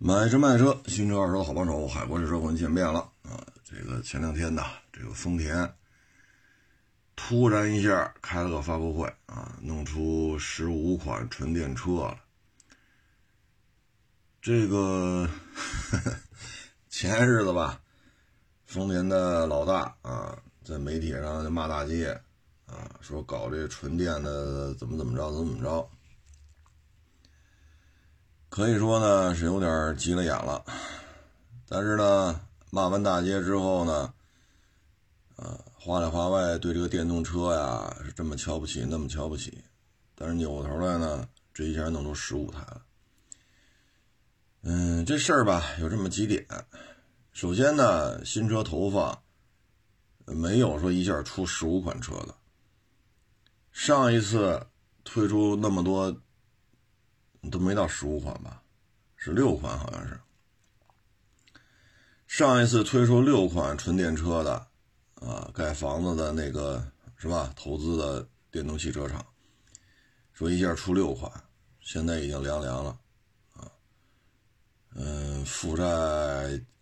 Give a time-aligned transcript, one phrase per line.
[0.00, 3.44] 买车卖车，新车二手的好帮手，海博士车魂见面了啊！
[3.64, 5.74] 这个前两天呢，这个丰田
[7.16, 12.16] 突然一下开了个发布会啊，弄出十五款纯电车了。
[14.40, 15.28] 这个
[16.88, 17.80] 前日子吧，
[18.66, 22.12] 丰田的老大啊，在媒体上就骂大街
[22.66, 25.90] 啊，说搞这纯电的怎么怎么着，怎么怎么着。
[28.50, 30.64] 可以说呢是有点急了眼了，
[31.68, 34.12] 但是呢骂完大街之后呢，
[35.36, 39.62] 呃，话里话外对这个电动车呀是这么瞧不起那么瞧不起，
[40.14, 42.82] 但是扭过头来呢，这一下弄出十五台了。
[44.62, 46.44] 嗯，这事儿吧有这么几点，
[47.32, 49.16] 首先呢，新车投放
[50.24, 52.34] 没有说一下出十五款车的，
[53.70, 54.66] 上一次
[55.04, 56.16] 推出那么多。
[57.50, 58.62] 都没到十五款吧，
[59.16, 60.18] 是六款好像是。
[62.26, 64.66] 上一次推出六款纯电车的，
[65.14, 67.50] 啊，盖房子的那个是吧？
[67.56, 69.24] 投资的电动汽车厂，
[70.34, 71.32] 说一下出六款，
[71.80, 72.98] 现在已经凉凉了，
[73.54, 73.70] 啊，
[74.94, 75.84] 嗯，负债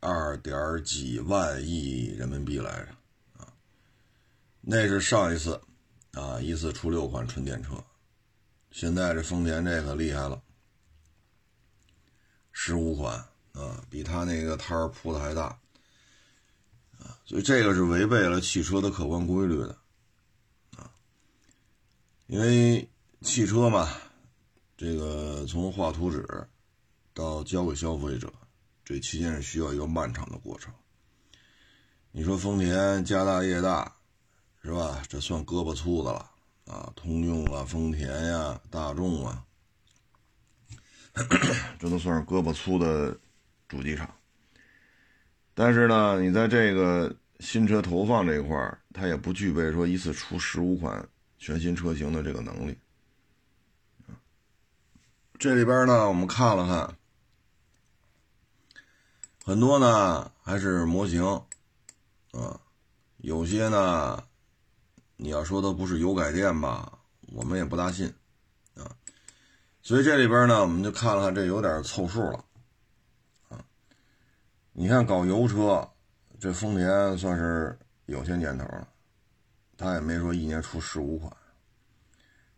[0.01, 2.89] 二点几万亿人民币来着，
[3.39, 3.47] 啊，
[4.61, 5.61] 那是上一次，
[6.13, 7.75] 啊，一次出六款纯电车，
[8.73, 10.43] 现在这丰田这个厉害了。
[12.59, 13.15] 十五款
[13.53, 15.43] 啊，比他那个摊儿铺的还大
[16.99, 19.77] 啊，所以这个是违背了汽车的客观规律的
[20.75, 20.91] 啊。
[22.29, 22.89] 因为
[23.21, 23.91] 汽车嘛，
[24.75, 26.27] 这个从画图纸
[27.13, 28.33] 到交给消费者，
[28.83, 30.73] 这期间是需要一个漫长的过程。
[32.13, 33.97] 你说丰田家大业大，
[34.63, 35.03] 是吧？
[35.07, 36.31] 这算胳膊粗的了
[36.65, 39.45] 啊，通用啊，丰田呀，大众啊。
[41.79, 43.19] 这都算是胳膊粗的
[43.69, 44.09] 主机厂，
[45.55, 52.77] 但是呢，你在这个新车投放这一块儿，它也不具备说一次出十五款全新车型的这个能力。
[55.39, 56.97] 这里边呢，我们看了看，
[59.45, 61.25] 很多呢还是模型，
[62.33, 62.61] 啊，
[63.19, 64.23] 有些呢，
[65.17, 66.99] 你要说它不是油改电吧，
[67.33, 68.13] 我们也不大信。
[69.87, 72.45] 所以这里边呢，我们就看看，这有点凑数了，
[73.51, 73.65] 啊，
[74.73, 75.89] 你看搞油车，
[76.41, 78.89] 这丰田算是有些年头了，
[79.77, 81.33] 他也没说一年出十五款。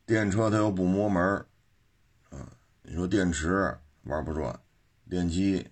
[0.06, 1.22] 电车它又不摸门
[2.30, 2.50] 啊，
[2.80, 4.58] 你说电池玩不转，
[5.10, 5.68] 电机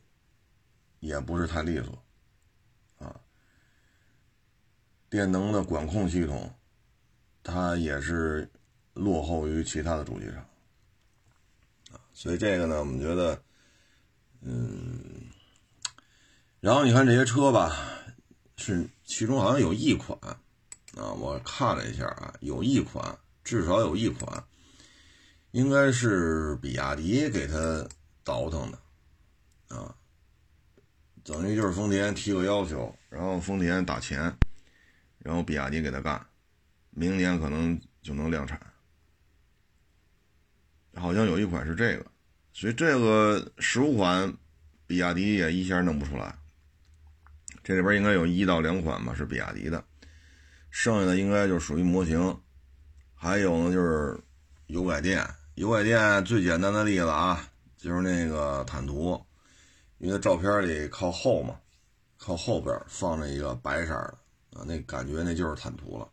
[1.00, 2.04] 也不是太利索，
[2.98, 3.18] 啊，
[5.08, 6.52] 电能的管控系统，
[7.42, 8.46] 它也是
[8.92, 10.46] 落后于其他的主机厂。
[12.18, 13.38] 所以这个呢，我们觉得，
[14.40, 15.26] 嗯，
[16.60, 17.76] 然后你看这些车吧，
[18.56, 20.18] 是其中好像有一款
[20.94, 24.42] 啊，我看了一下啊，有一款，至少有一款，
[25.50, 27.86] 应该是比亚迪给他
[28.24, 29.94] 倒腾的啊，
[31.22, 34.34] 等于就是丰田提个要求，然后丰田打钱，
[35.18, 36.26] 然后比亚迪给他干，
[36.92, 38.58] 明年可能就能量产。
[40.96, 42.06] 好像有一款是这个，
[42.52, 44.32] 所以这个十五款，
[44.86, 46.34] 比亚迪也一下弄不出来。
[47.62, 49.84] 这里边应该有一到两款吧是比亚迪的，
[50.70, 52.40] 剩下的应该就属于模型。
[53.14, 54.18] 还有呢就是
[54.68, 55.22] 油改电，
[55.54, 57.46] 油改电最简单的例子啊，
[57.76, 59.20] 就是那个坦途，
[59.98, 61.56] 因为照片里靠后嘛，
[62.16, 66.08] 靠后边放着一个白色的啊，那感觉那就是坦途了。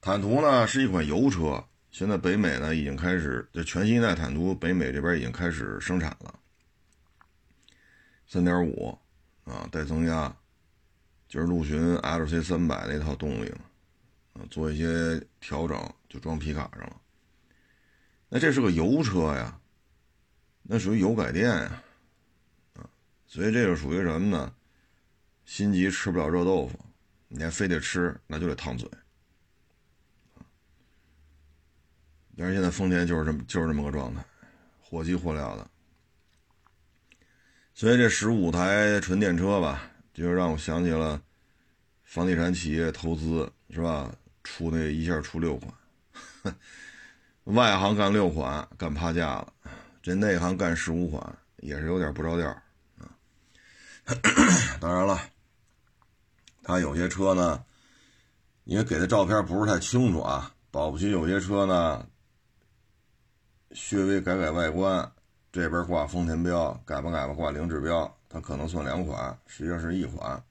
[0.00, 1.62] 坦途呢是一款油车。
[1.92, 6.40] 现在北美呢已经开始，这全新一代坦途北美这边已经开始生产了，
[8.26, 8.98] 三点五
[9.44, 10.34] 啊带增压，
[11.28, 13.60] 就是陆巡 LC 三百那套动力嘛，
[14.32, 16.96] 啊做一些调整就装皮卡上了。
[18.30, 19.60] 那这是个油车呀，
[20.62, 21.82] 那属于油改电呀，
[22.72, 22.88] 啊，
[23.26, 24.54] 所以这个属于什么呢？
[25.44, 26.78] 心急吃不了热豆腐，
[27.28, 28.88] 你还非得吃，那就得烫嘴。
[32.42, 34.24] 但是现在丰田就是这么就是这么个状态，
[34.80, 35.64] 火急火燎的。
[37.72, 41.22] 所以这十五台纯电车吧，就让我想起了
[42.02, 44.12] 房地产企业投资是吧？
[44.42, 45.72] 出那一下出六款，
[47.44, 49.52] 外行干六款干趴架了，
[50.02, 52.48] 这内行干十五款也是有点不着调
[52.98, 53.06] 啊。
[54.80, 55.16] 当然了，
[56.64, 57.64] 他有些车呢，
[58.64, 62.04] 因为给的照片不是太清楚啊，保不齐有些车呢。
[63.90, 65.12] 略微改改外观，
[65.50, 70.42] 这边挂丰田标，改吧改吧挂零指标，它可能算两款，实际上是一款。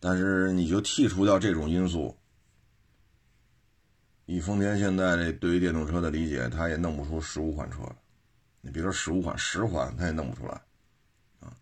[0.00, 2.16] 但是你就剔除掉这种因素，
[4.26, 7.96] 以丰田现在这对于电动车的理解，它也弄不出十五款车来。
[8.60, 10.52] 你别说十五款，十款它也弄不出来，
[11.40, 11.52] 啊，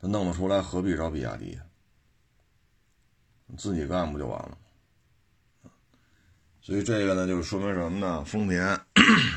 [0.00, 1.58] 它弄得出来何必找比亚迪？
[3.56, 4.58] 自己干不就完了？
[6.68, 8.22] 所以这个呢，就是说明什么呢？
[8.26, 8.78] 丰田，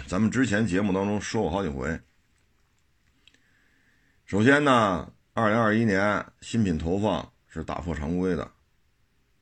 [0.06, 1.98] 咱们之前节目当中说过好几回。
[4.26, 7.32] 首先呢，二零二一年新品投放。
[7.48, 8.50] 是打破常规的，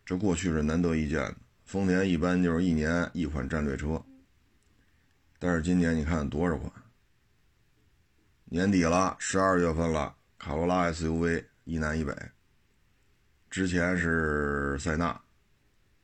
[0.05, 1.35] 这过去是难得一见的。
[1.65, 4.03] 丰田一般就是一年一款战略车，
[5.39, 6.71] 但是今年你看多少款？
[8.45, 12.15] 年底了，十二月份了，卡罗拉 SUV 一南一北。
[13.49, 15.19] 之前是塞纳，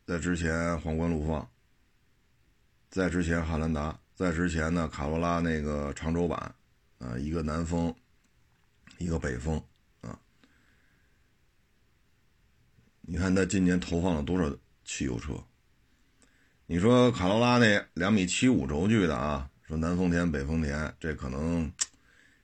[0.06, 1.48] 在之前皇冠陆放，
[2.96, 6.56] 在之前汉兰达，在之前呢卡罗拉那个长轴版，
[6.98, 7.94] 啊，一个南风，
[9.00, 9.62] 一个北风。
[10.00, 10.18] 啊
[13.02, 14.50] 你看它今年投放了多少
[14.86, 15.34] 汽油车？
[16.68, 21.70] 你说卡罗拉那两米七五轴距的啊，说南丰田北丰田，这可能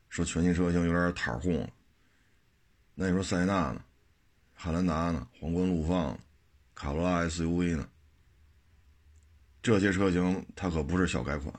[0.10, 1.70] 说全新车型有点塔哄了。
[2.94, 3.82] 那你说塞纳呢？
[4.54, 5.26] 汉兰达呢？
[5.40, 6.20] 皇冠陆放、
[6.76, 7.88] 卡罗拉 SUV 呢？
[9.62, 11.54] 这些车型它可不是小改款，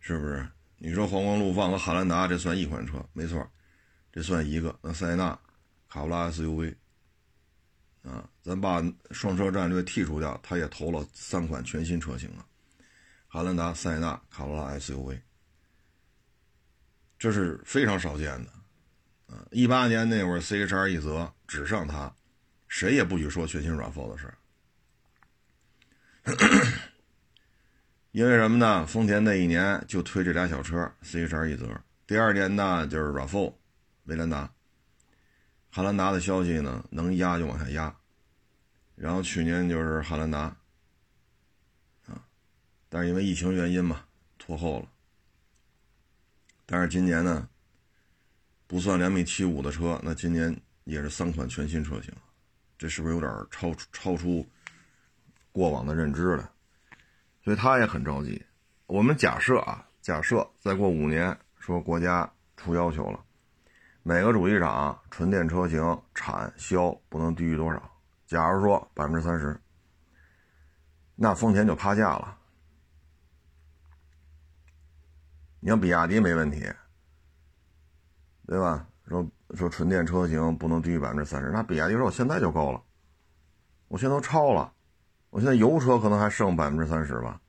[0.00, 0.46] 是不是？
[0.78, 3.04] 你说皇冠陆放和汉兰达这算一款车？
[3.12, 3.46] 没错，
[4.10, 4.76] 这算一个。
[4.82, 5.38] 那塞纳？
[5.88, 6.74] 卡罗拉 SUV，
[8.02, 8.80] 啊，咱把
[9.10, 12.46] 双车战略剔除掉，它也投了三款全新车型了，
[13.26, 15.20] 汉兰达、塞纳、卡罗拉 SUV，
[17.18, 18.52] 这是非常少见的，
[19.34, 22.14] 啊，一八年那会儿 CHR 一则，只剩它，
[22.68, 24.32] 谁也不许说全新 RAV4 的事
[28.12, 28.86] 因为什么呢？
[28.86, 31.66] 丰田那一年就推这俩小车，CHR 一则，
[32.06, 33.54] 第二年呢就是 RAV4，
[34.04, 34.50] 威兰达。
[35.70, 37.94] 汉兰达的消息呢，能压就往下压，
[38.96, 40.56] 然后去年就是汉兰达，
[42.06, 42.24] 啊，
[42.88, 44.04] 但是因为疫情原因嘛，
[44.36, 44.88] 拖后了。
[46.66, 47.48] 但是今年呢，
[48.66, 52.12] 不算两米七五的车，那今年也是三款全新车型，
[52.76, 54.44] 这是不是有点超超出
[55.52, 56.50] 过往的认知了？
[57.42, 58.44] 所以他也很着急。
[58.86, 63.18] 我们假设啊，假设再过五年，说国家出要求了。
[64.02, 67.90] 每个主机厂纯电车型产销不能低于多少？
[68.26, 69.60] 假如说百分之三十，
[71.14, 72.38] 那丰田就趴价了。
[75.60, 76.60] 你像比亚迪没问题，
[78.46, 78.86] 对吧？
[79.06, 82.82] 说说纯电车型不能低于百分之三十，那比亚迪说我现在就够了，
[83.88, 84.72] 我现在都超了，
[85.30, 87.40] 我现在油车可能还剩百分之三十吧。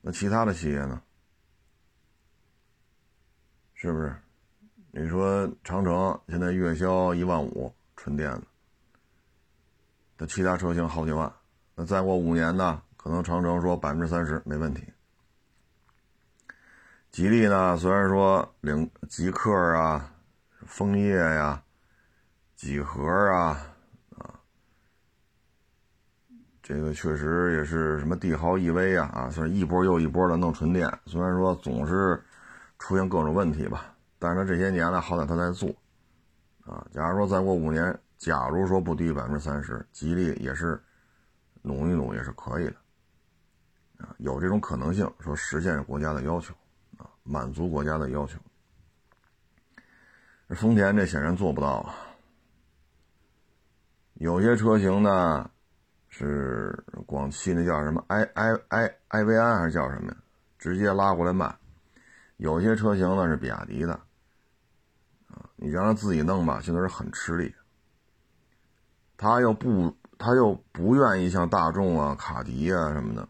[0.00, 1.00] 那其他的企业呢？
[3.74, 4.14] 是不是？
[4.90, 8.42] 你说长城现在月销一万五，纯电的，
[10.18, 11.32] 那其他车型好几万，
[11.74, 12.82] 那再过五年呢？
[12.96, 14.86] 可能长城说百分之三十没问题。
[17.10, 20.14] 吉利呢，虽然说领极客啊、
[20.66, 21.62] 枫叶呀、
[22.54, 23.71] 几何啊，
[26.62, 32.22] 这个确实也是什么帝豪 EV 啊啊，算是一波又一波的弄纯电，虽然说总是
[32.78, 33.94] 出现各种问题吧。
[34.18, 35.68] 但是这些年呢，好歹他在做，
[36.64, 40.80] 啊，假如说再过五年，假如说不低于百分之三十，吉利也是
[41.62, 42.76] 努一努也是可以的，
[43.98, 46.54] 啊，有这种可能性，说实现国家的要求，
[46.96, 48.38] 啊，满足国家的要求。
[50.50, 51.94] 丰田这显然做不到啊，
[54.14, 55.50] 有些车型呢
[56.14, 60.16] 是广汽那叫什么 i i i i 维安还是叫什么呀？
[60.58, 61.56] 直接拉过来卖，
[62.36, 63.98] 有些车型呢是比亚迪的。
[65.56, 67.54] 你让他自己弄吧，现在是很吃力。
[69.16, 73.26] 他又不，他又不愿意像大众啊、卡迪啊什么的，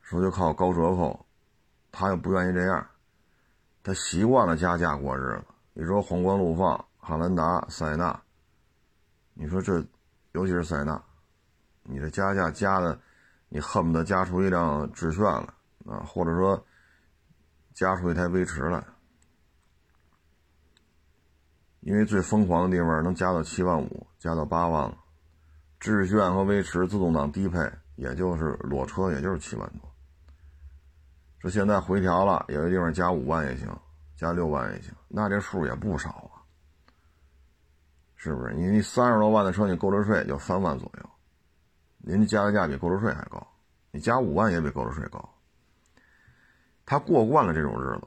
[0.00, 1.26] 说就靠高折扣，
[1.92, 2.86] 他又不愿意这样。
[3.82, 5.44] 他习惯了加价过日子。
[5.74, 8.18] 你说皇冠陆放、汉兰达、塞纳，
[9.34, 9.84] 你说这，
[10.36, 11.02] 尤其是塞纳，
[11.82, 13.00] 你这加价加的，
[13.48, 16.62] 你恨不得加出一辆致炫来啊，或者说
[17.72, 18.84] 加出一台威驰来。
[21.80, 24.98] 因为最疯狂的地方能加到七万五，加到八万了。
[25.80, 27.58] 致炫和威驰自动挡低配，
[27.94, 29.90] 也就是裸车，也就是七万多。
[31.40, 33.74] 这现在回调了，有些地方加五万也行，
[34.16, 36.35] 加六万也行，那这数也不少啊，
[38.16, 38.52] 是不是？
[38.54, 41.10] 你你三十多万的车，你购置税就三万左右，
[41.98, 43.46] 您加的价比购置税还高，
[43.90, 45.28] 你加五万也比购置税高，
[46.84, 48.06] 他过惯了这种日子。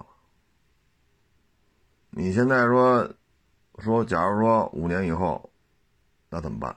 [2.10, 3.08] 你现在说
[3.78, 5.50] 说，假如说五年以后，
[6.30, 6.76] 那怎么办？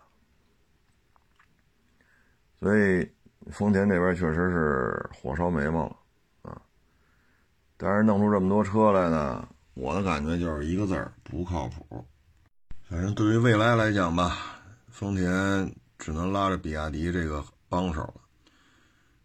[2.61, 3.11] 所以
[3.51, 5.97] 丰田这边确实是火烧眉毛了
[6.43, 6.63] 啊！
[7.77, 12.07] 但是弄出这么多车来呢，我的感觉就是一个字儿：不靠谱。
[12.93, 18.21] 反正对于未来来讲吧，丰田只能拉着比亚迪这个帮手了，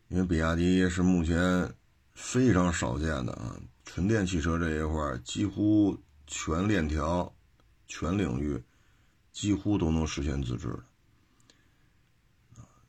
[0.07, 1.69] 因为比亚迪是目前
[2.13, 5.97] 非常少见的啊，纯电汽车这一块几乎
[6.27, 7.29] 全链条、
[7.89, 8.63] 全领域
[9.33, 10.79] 几乎都能实现自制的。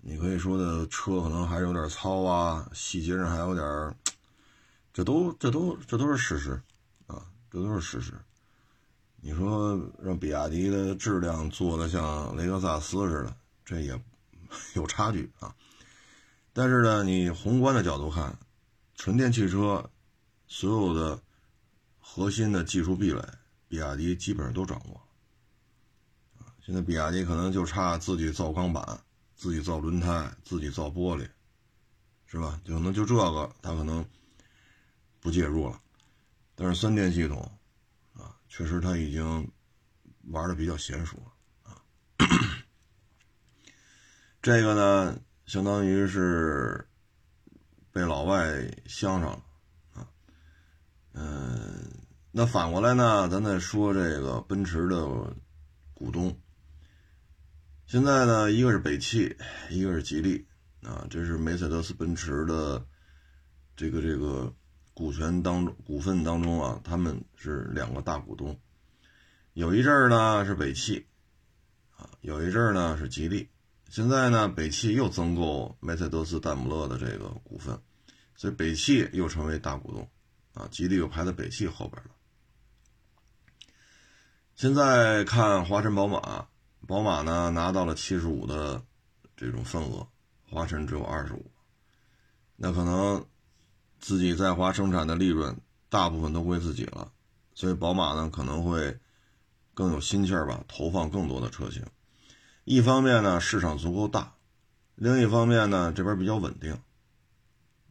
[0.01, 3.97] 你可以说的车可能还有点糙啊，细节上还有点，
[4.93, 6.53] 这都这都这都是事实
[7.09, 8.15] 啊，这都是事实。
[9.21, 14.01] 你说让比亚迪的质量做的像雷克萨斯似的，这也
[14.75, 15.55] 有差距啊。
[16.53, 18.39] 但是呢，你宏观的角度看，
[18.95, 19.91] 纯电汽车
[20.47, 21.21] 所有的
[21.99, 23.21] 核心的技术壁垒，
[23.67, 25.01] 比亚迪基本上都掌握。
[26.65, 29.01] 现在比亚迪可能就差自己造钢板、
[29.35, 31.29] 自己造轮胎、自己造玻璃，
[32.27, 32.61] 是吧？
[32.65, 34.05] 可能就这个，它可能
[35.19, 35.81] 不介入了。
[36.55, 37.51] 但是三电系统。
[38.49, 39.51] 确实，他已经
[40.29, 41.81] 玩的比较娴熟了啊。
[44.43, 46.89] 这个呢，相当于是
[47.93, 49.45] 被老外相上了
[49.93, 50.09] 啊。
[51.13, 51.91] 嗯，
[52.33, 55.07] 那反过来呢，咱再说这个奔驰的
[55.95, 56.41] 股东。
[57.87, 59.37] 现在呢，一个是北汽，
[59.71, 60.47] 一个是吉利
[60.83, 62.85] 啊，这是梅赛德斯奔驰的
[63.77, 64.53] 这个这个。
[64.99, 68.59] 股权当中，股份当中啊，他们是两个大股东。
[69.53, 71.07] 有一阵儿呢是北汽，
[71.97, 73.49] 啊，有一阵儿呢是吉利。
[73.89, 77.81] 现在呢，北汽又增购梅赛德斯戴姆勒的这个股份，
[78.35, 80.11] 所以北汽又成为大股东，
[80.53, 82.11] 啊，吉利又排在北汽后边了。
[84.57, 86.49] 现在看华晨宝马，
[86.89, 88.83] 宝马呢拿到了七十五的
[89.37, 90.09] 这种份额，
[90.51, 91.49] 华晨只有二十五，
[92.57, 93.25] 那可能。
[94.01, 95.57] 自己在华生产的利润
[95.89, 97.11] 大部分都归自己了，
[97.55, 98.99] 所以宝马呢可能会
[99.75, 101.85] 更有心气儿吧，投放更多的车型。
[102.65, 104.35] 一方面呢市场足够大，
[104.95, 106.73] 另一方面呢这边比较稳定，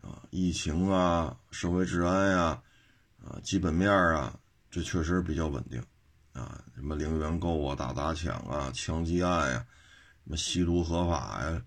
[0.01, 2.61] 啊，疫情啊，社会治安呀，
[3.25, 5.83] 啊，基本面啊，这确实比较稳定，
[6.33, 9.65] 啊，什么零元购啊、打砸抢啊、枪击案呀，
[10.23, 11.61] 什么吸毒合法呀，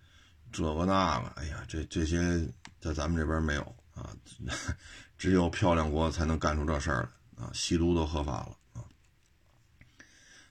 [0.52, 2.48] 这个那个，哎呀，这这些
[2.80, 3.74] 在咱们这边没有。
[4.00, 4.16] 啊，
[5.18, 7.50] 只有漂亮国才能干出这事儿来啊！
[7.52, 8.84] 吸毒都合法了啊，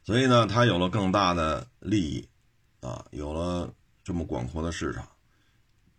[0.03, 2.27] 所以呢，他有了更大的利益
[2.81, 5.07] 啊，有了这么广阔的市场，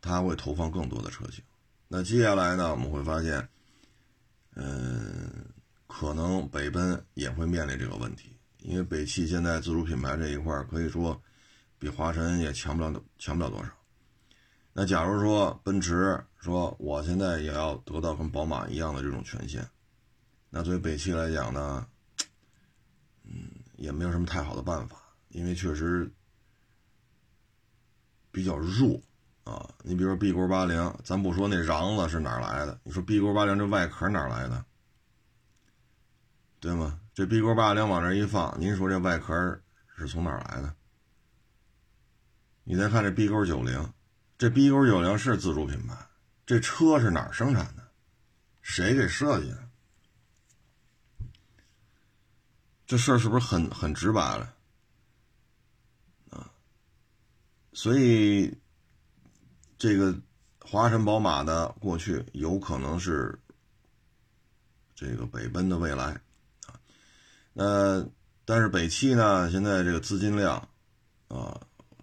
[0.00, 1.42] 他会投放更多的车型。
[1.88, 3.48] 那接下来呢，我们会发现，
[4.54, 5.44] 嗯，
[5.86, 11.20] 可能北奔也会面临这个问题，因为北汽现在自主品牌这一块可以说
[11.78, 13.70] 比华晨也强不了强不了多少。
[14.72, 19.68] 那假如说奔驰说我现在也要得到跟宝马一样的这种权限，
[20.48, 21.86] 那对北汽来讲呢，
[23.24, 24.96] 嗯，也没有什么太好的办法，
[25.30, 26.10] 因为确实
[28.30, 29.00] 比较弱
[29.42, 29.68] 啊。
[29.82, 34.64] 你比如说 B 勾八零，咱不说那瓤子是哪来的，你说 B 勾八零这外壳哪来的，
[36.60, 37.00] 对吗？
[37.12, 39.60] 这 B 勾八零往这一放，您说这外壳
[39.96, 40.74] 是从哪来的？
[42.62, 43.92] 你再看这 B 勾九零。
[44.40, 45.94] 这 B 勾九零是自主品牌，
[46.46, 47.86] 这车是哪儿生产的？
[48.62, 49.68] 谁给设计的？
[52.86, 54.56] 这事儿是不是很很直白了？
[56.30, 56.50] 啊，
[57.74, 58.56] 所以
[59.76, 60.18] 这个
[60.58, 63.38] 华晨宝马的过去有可能是
[64.94, 66.18] 这个北奔的未来
[66.66, 66.80] 啊。
[67.52, 68.08] 那
[68.46, 69.50] 但是北汽呢？
[69.50, 70.66] 现在这个资金量
[71.28, 71.60] 啊，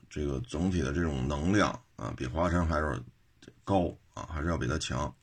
[0.07, 1.81] 这个总体的这种能量。
[1.97, 3.03] 啊，比华晨还是
[3.63, 5.13] 高啊，还是要比它强，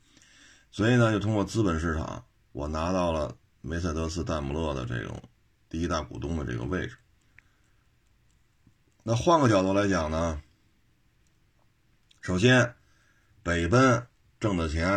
[0.70, 5.22] 所以呢，就通过资本市场，我拿到了梅赛德斯戴姆勒的这种
[5.68, 6.98] 第一大股东的这个位置。
[9.04, 10.42] 那换个角度来讲呢，
[12.20, 12.74] 首先，
[13.42, 14.06] 北奔
[14.40, 14.88] 挣的钱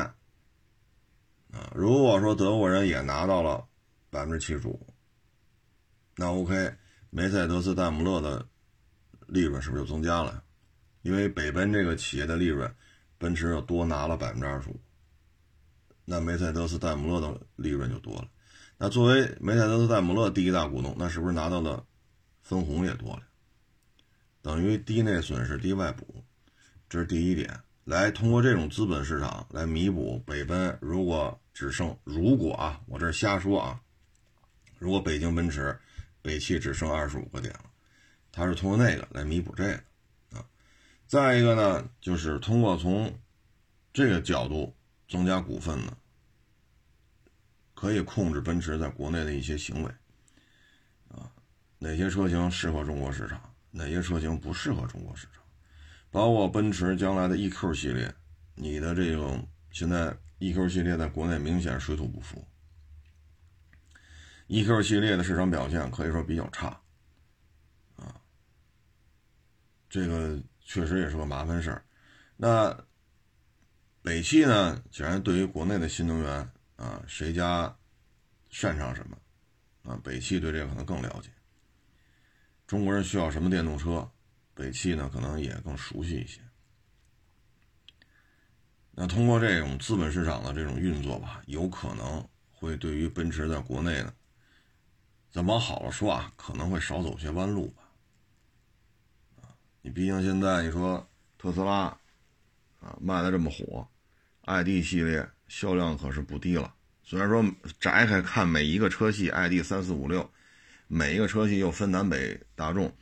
[1.51, 3.67] 啊，如果说德国人也拿到了
[4.09, 4.87] 百分之七十五，
[6.15, 6.75] 那 OK，
[7.11, 8.47] 梅赛德斯戴姆勒的
[9.27, 10.43] 利润是不是就增加了？
[11.07, 12.69] 因为北奔这个企业的利润，
[13.17, 14.77] 奔驰又多拿了百分之二十五，
[16.03, 18.27] 那梅赛德斯戴姆勒的利润就多了。
[18.77, 21.81] 那作为梅赛德斯戴姆勒第一大股东，那是不是拿到的
[22.41, 23.23] 分红也多了？
[24.41, 26.25] 等于低内损失低外补，
[26.89, 27.57] 这是第一点。
[27.85, 33.79] 来通过这种资本市场来弥补北奔，如果只剩如果啊，我这瞎说啊，
[34.77, 35.79] 如果北京奔驰、
[36.21, 37.63] 北汽只剩二十五个点了，
[38.29, 39.81] 它是通过那个来弥补这个。
[41.07, 43.17] 再一个呢，就是通过从
[43.93, 44.75] 这个角度
[45.07, 45.97] 增加股份呢，
[47.73, 49.91] 可以控制奔驰在国内的一些行为。
[51.07, 51.31] 啊，
[51.79, 55.41] 哪些车型适合中国市场，哪些车型不适合中国市场，
[56.11, 58.13] 包括奔驰将来的 EQ 系列，
[58.55, 60.15] 你的这种现在。
[60.39, 62.47] EQ 系列在国内明显水土不服
[64.49, 66.79] ，EQ 系列的市场表现可以说比较差，
[67.95, 68.21] 啊，
[69.89, 71.85] 这个确实也是个麻烦事儿。
[72.35, 72.77] 那
[74.01, 74.83] 北汽呢？
[74.91, 77.73] 显然对于国内的新能源啊，谁家
[78.49, 79.17] 擅长什么
[79.83, 79.97] 啊？
[80.03, 81.29] 北汽对这个可能更了解。
[82.67, 84.11] 中国人需要什么电动车，
[84.53, 86.41] 北汽呢可能也更熟悉一些。
[88.91, 94.13] 那通过这种资本市场的这种运作吧，有可能会对于奔驰在国内呢，
[95.31, 97.83] 咱往好了说啊，可能会少走些弯路吧。
[99.87, 101.97] 你毕竟现在你说特斯拉
[102.81, 103.87] 啊卖的这么火
[104.43, 106.75] ，ID 系列销量可是不低了。
[107.03, 107.41] 虽然说
[107.79, 110.29] 摘开看每一个车系，ID 三四五六，
[110.87, 112.93] 每一个车系又分南北大众，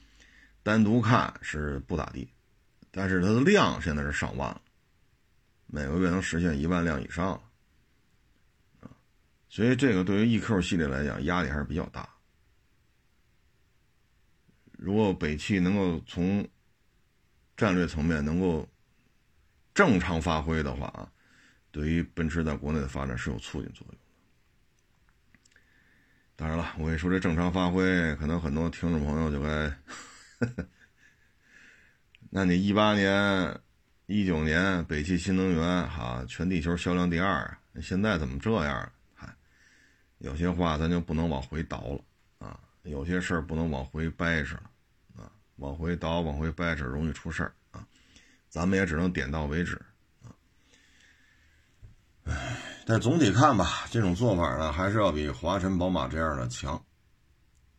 [0.61, 2.29] 单独看是不咋地，
[2.91, 4.61] 但是它的量现在是上万了。
[5.65, 7.31] 每个月能实现一万辆以上，
[8.81, 8.93] 啊，
[9.49, 12.07] 所以这个对于 EQ 系列来讲压力还是比较大。
[14.73, 16.47] 如果北汽能够从
[17.55, 18.67] 战略层面能够
[19.73, 21.11] 正常发挥的话啊，
[21.71, 24.01] 对于奔驰在国内的发展是有促进作用的。
[26.35, 29.73] 当然了，我一说这正常发挥，可能很多听众朋友就该，
[32.29, 33.59] 那你一八年。
[34.07, 38.91] 一九年北汽新能源哈，全地球销量第二，现在怎么这样？
[39.15, 39.35] 嗨，
[40.19, 41.99] 有些话咱就不能往回倒了
[42.37, 44.69] 啊，有些事儿不能往回掰扯了，
[45.57, 47.85] 往回倒、往回掰扯容易出事儿啊，
[48.49, 49.75] 咱们也只能点到为止
[50.23, 50.29] 啊。
[52.25, 56.75] 唉，但总体看吧，这种做法呢，还是要比华晨宝马这样的强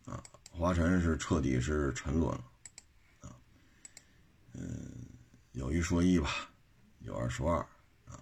[0.04, 0.22] 啊。
[0.50, 2.44] 华晨是彻底是沉沦了
[3.22, 3.32] 啊，
[4.54, 4.92] 嗯。
[5.52, 6.50] 有一说一吧，
[6.98, 7.58] 有二说二
[8.04, 8.20] 啊。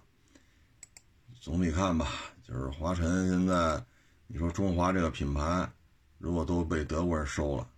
[1.41, 2.07] 总体看吧，
[2.41, 3.85] 就是华晨现在，
[4.25, 5.69] 你说中华这个品牌，
[6.17, 7.69] 如果都被德国人收了，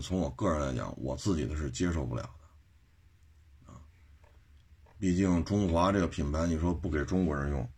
[0.00, 3.80] 从我个人来讲，我自己的是接受不了的啊。
[4.98, 7.70] 毕竟中华这个品牌，你说不给中国人用，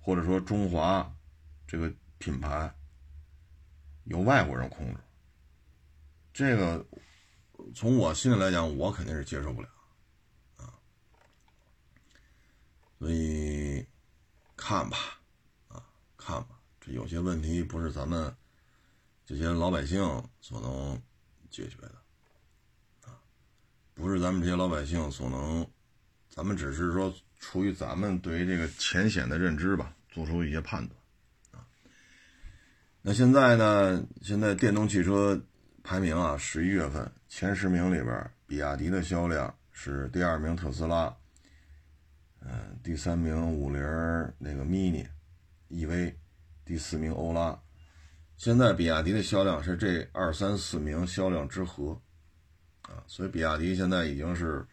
[0.00, 1.14] 或者说中华
[1.66, 2.74] 这个品牌
[4.04, 5.00] 由外国人控制，
[6.32, 6.86] 这个
[7.74, 9.68] 从我心里来讲，我肯定是接受不了。
[10.56, 10.72] 啊
[12.98, 13.86] 所以
[14.56, 15.20] 看吧，
[15.68, 15.84] 啊，
[16.16, 18.34] 看吧，这有些问题不是咱们
[19.24, 20.00] 这些老百姓
[20.40, 21.00] 所能
[21.50, 21.94] 解决的，
[23.04, 23.18] 啊，
[23.94, 25.66] 不是咱们这些老百姓所能，
[26.28, 31.00] 咱们只是说出于咱们对于这个浅显的认知吧，做出一些判断，
[31.52, 31.66] 啊，
[33.02, 35.40] 那现在呢，现在电动汽车
[35.82, 41.14] 排名啊，十一月份前十名里边，比亚迪的销量是第二名，特斯拉。
[42.40, 43.82] 嗯，第三名五菱
[44.38, 45.06] 那个 mini
[45.70, 46.14] EV，
[46.64, 47.60] 第四名欧拉。
[48.38, 52.00] 现在比亚迪的销量是这二三四名销量之和，
[52.82, 54.64] 啊，所以比亚迪现在已经是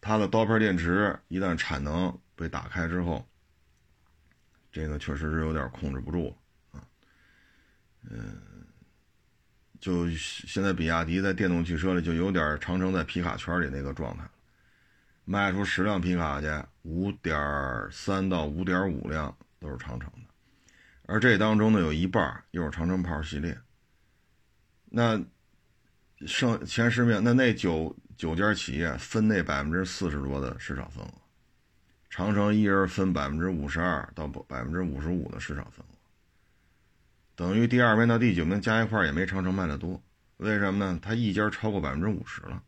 [0.00, 3.26] 它的刀片电池一旦产能被打开之后，
[4.70, 6.86] 这个确实是有点控制不住了啊。
[8.08, 8.40] 嗯，
[9.80, 14.24] 就现在比亚迪在电动汽车里就有点长城在皮卡圈里那个状态。
[15.24, 16.46] 卖出十辆皮卡去，
[16.82, 17.36] 五点
[17.90, 20.25] 三到五点五辆都是长城的，
[21.06, 23.58] 而这当中呢，有一半又是长城炮系列。
[24.86, 25.22] 那
[26.26, 31.12] 剩前十名，那那九九家企业分那百分之四十多的市场份额，
[32.10, 35.94] 长城一人分百分之五十二到百分之五十五的市场份额，
[37.34, 40.02] 等于第二名到第九名加一块也没长城卖的多。
[40.38, 40.98] 为什么呢？
[41.02, 42.62] 它一家超过百分之五十了。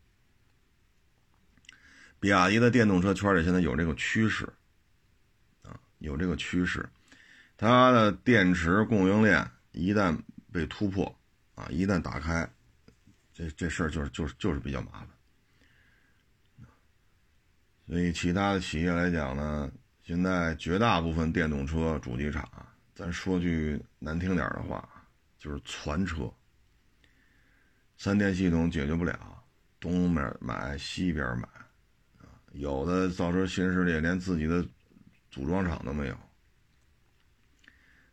[2.20, 4.44] 比亚迪的电动车圈里现在有这个趋势，
[5.62, 6.88] 啊，有这个趋势，
[7.59, 10.16] 它的电池供应链一旦
[10.53, 11.12] 被突破，
[11.57, 12.49] 啊，一旦打开，
[13.35, 15.09] 这这事儿就是就是就是比较麻烦。
[17.88, 19.68] 所以其他的企业来讲呢，
[20.05, 22.49] 现在绝大部分电动车主机厂，
[22.94, 24.88] 咱说句难听点的话，
[25.37, 26.33] 就是攒车，
[27.97, 29.42] 三电系统解决不了，
[29.81, 31.49] 东面买西边买。
[32.53, 34.64] 有的造车新势力连自己的
[35.29, 36.18] 组装厂都没有，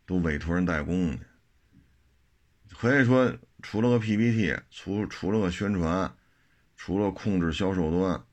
[0.06, 1.20] 都委托人代工去。
[2.78, 6.16] 可以说，除了个 PPT，除除了个宣传，
[6.76, 8.24] 除了控制销售端，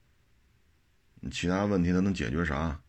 [1.31, 2.79] 其他问题它能解决啥？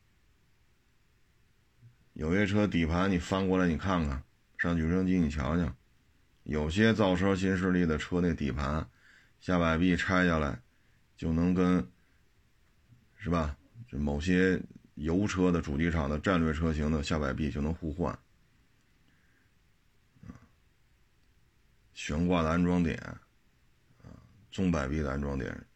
[2.12, 4.22] 有些车底盘你翻过来你看看，
[4.58, 5.74] 上举升机你瞧瞧，
[6.42, 8.88] 有些造车新势力的车那底盘
[9.40, 10.60] 下摆臂拆下来
[11.16, 11.88] 就能跟，
[13.16, 13.56] 是吧？
[13.88, 14.60] 就某些
[14.94, 18.16] 油车的主机厂的战略车型的下摆臂就能互换。
[21.94, 22.98] 悬挂的安装点，
[24.02, 24.12] 啊，
[24.50, 25.66] 纵摆臂的安装点，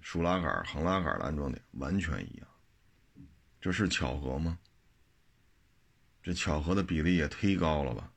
[0.00, 2.48] 竖拉杆、横拉杆的安装点完全一样，
[3.60, 4.58] 这是巧合吗？
[6.22, 8.10] 这巧合的比例也忒高了吧？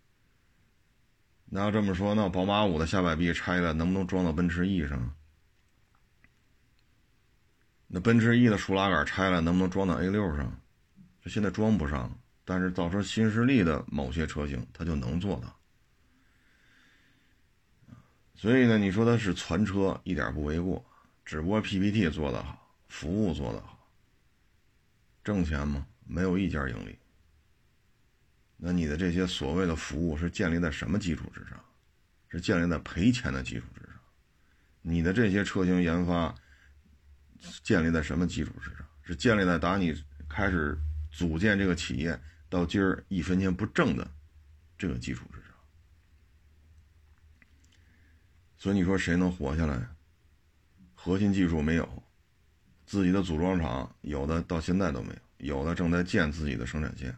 [1.47, 5.15] 那要这么说，那宝马五的下摆臂拆了，能不能装到奔驰 E 上？
[7.87, 10.59] 那奔驰 E 的竖拉杆拆了，能不能装到 A 六上？
[11.21, 15.59] 这现在装不上，但是造车新势力的某些车型，它就能做到。
[18.35, 20.83] 所以呢，你说它是传车一点不为过，
[21.23, 23.89] 只不过 PPT 做得好，服务做得好，
[25.23, 25.87] 挣钱吗？
[26.05, 26.97] 没有一家盈利。
[28.57, 31.59] 那你的这些所谓的服务是建立在什么基础之上？
[32.27, 33.93] 是建立在赔钱的基础之上。
[34.81, 36.35] 你的这些车型研发
[37.63, 38.85] 建立在什么基础之上？
[39.01, 39.95] 是建立在打你
[40.27, 40.77] 开始
[41.09, 42.19] 组建这个企业
[42.49, 44.05] 到今儿一分钱不挣的
[44.77, 45.44] 这个基础之上。
[48.65, 49.87] 所以你说谁能活下来？
[50.95, 51.87] 核心技术没有，
[52.87, 57.15] 自己的组装厂有的到现在都没有，有的正在建自己的生产线，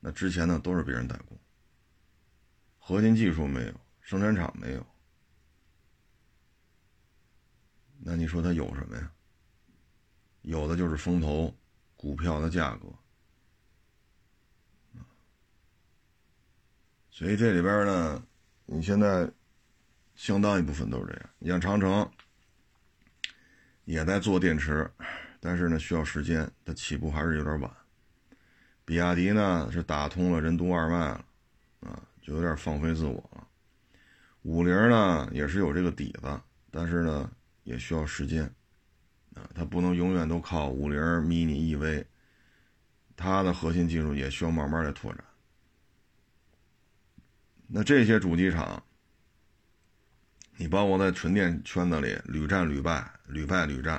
[0.00, 1.34] 那之前呢都是别人代工。
[2.78, 4.86] 核心技术没有，生产厂没有，
[7.98, 9.10] 那你说他有什么呀？
[10.42, 11.56] 有的就是风投、
[11.96, 12.88] 股票的价格，
[17.08, 18.22] 所以这里边呢，
[18.66, 19.26] 你现在。
[20.22, 21.30] 相当一部分都是这样。
[21.40, 22.08] 你像长城
[23.84, 24.88] 也在做电池，
[25.40, 27.68] 但是呢需要时间，它起步还是有点晚。
[28.84, 31.24] 比亚迪呢是打通了任督二脉了，
[31.80, 33.44] 啊，就有点放飞自我了。
[34.42, 37.28] 五菱呢也是有这个底子，但是呢
[37.64, 38.44] 也需要时间，
[39.34, 42.04] 啊，它不能永远都靠五菱 mini EV，
[43.16, 45.24] 它的核心技术也需要慢慢的拓展。
[47.66, 48.80] 那这些主机厂。
[50.62, 53.96] 你包括在纯电圈子里屡战屡败，屡败屡战，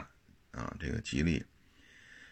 [0.51, 1.43] 啊，这个吉利，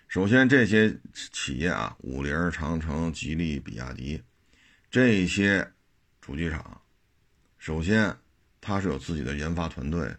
[0.07, 0.97] 首先这些
[1.33, 4.23] 企业啊，五菱、长城、吉利、比亚迪，
[4.89, 5.69] 这些
[6.21, 6.81] 主机厂，
[7.57, 8.15] 首先
[8.61, 10.15] 它是有自己的研发团队，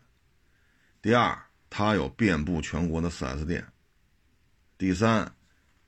[1.00, 1.34] 第二，
[1.70, 3.66] 它有遍布全国的 4S 店，
[4.76, 5.34] 第三，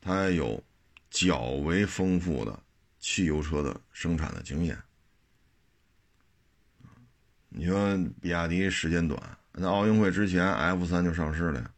[0.01, 0.65] 它有
[1.11, 2.59] 较为丰富的
[2.99, 4.83] 汽油车的生产的经验。
[7.57, 11.71] 你说比亚迪时间短，那奥运会之前 F 三就上市了，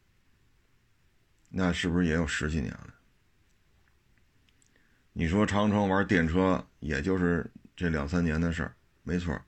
[1.51, 2.95] 那是不是也有十几年了？
[5.13, 9.39] 你说长城玩电车，也就是这两三年的事儿，没错。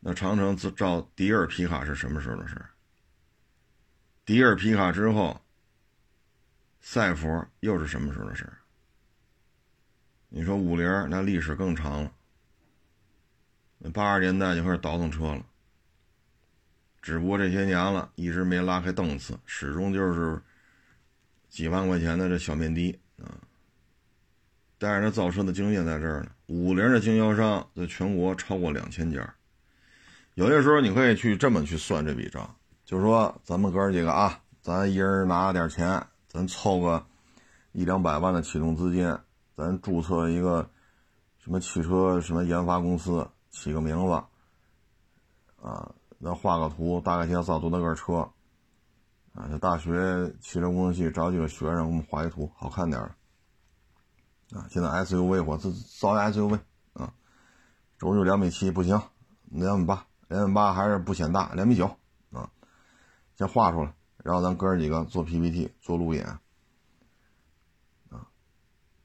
[0.00, 2.68] 那长城自造迪尔皮卡是什么时候的事儿？
[4.24, 5.40] 迪尔皮卡之后，
[6.80, 8.58] 赛佛又是什么时候的事儿？
[10.28, 12.12] 你说五菱那历史更长了，
[13.94, 15.46] 八十年代就开始倒腾车了。
[17.02, 20.40] 只不过这些年了，一直没拉开档次，始终就是
[21.48, 23.34] 几万块钱的这小面的啊。
[24.78, 26.30] 但是他造车的经验在这儿呢。
[26.46, 29.34] 五菱的经销商在全国超过两千家。
[30.34, 37.04] 有些时候你可以去这么去算这笔账，就是说咱们哥几个啊，咱一人拿点钱，咱凑个
[37.72, 39.16] 一两百万的启动资金，
[39.56, 40.68] 咱注册一个
[41.38, 44.12] 什么汽车什么研发公司，起个名字
[45.60, 45.92] 啊。
[46.22, 48.30] 咱画个图，大概先造多大个车？
[49.34, 53.00] 啊，这大学汽车工程系找几个学生给我们画一图，好看点
[54.52, 56.60] 啊，现在 SUV 或造造 SUV
[56.92, 57.12] 啊，
[57.98, 59.00] 轴距两米七不行，
[59.46, 61.86] 两米八，两米八还是不显大，两米九
[62.30, 62.50] 啊，
[63.36, 66.26] 先画出来，然后咱哥几个做 PPT 做路演
[68.10, 68.28] 啊，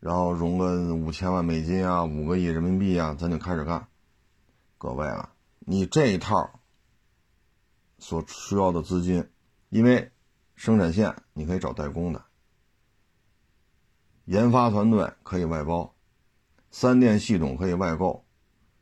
[0.02, 3.88] 然后融个五千万美金啊，五个亿人民币啊，咱就开始干。
[4.78, 6.57] 各位啊，你这一套。
[8.00, 9.30] 所需要的资金，
[9.70, 10.12] 因为
[10.56, 12.26] 生产线你可以找代工的，
[14.26, 15.96] 研发团队可以外包，
[16.70, 18.26] 三电系统可以外购，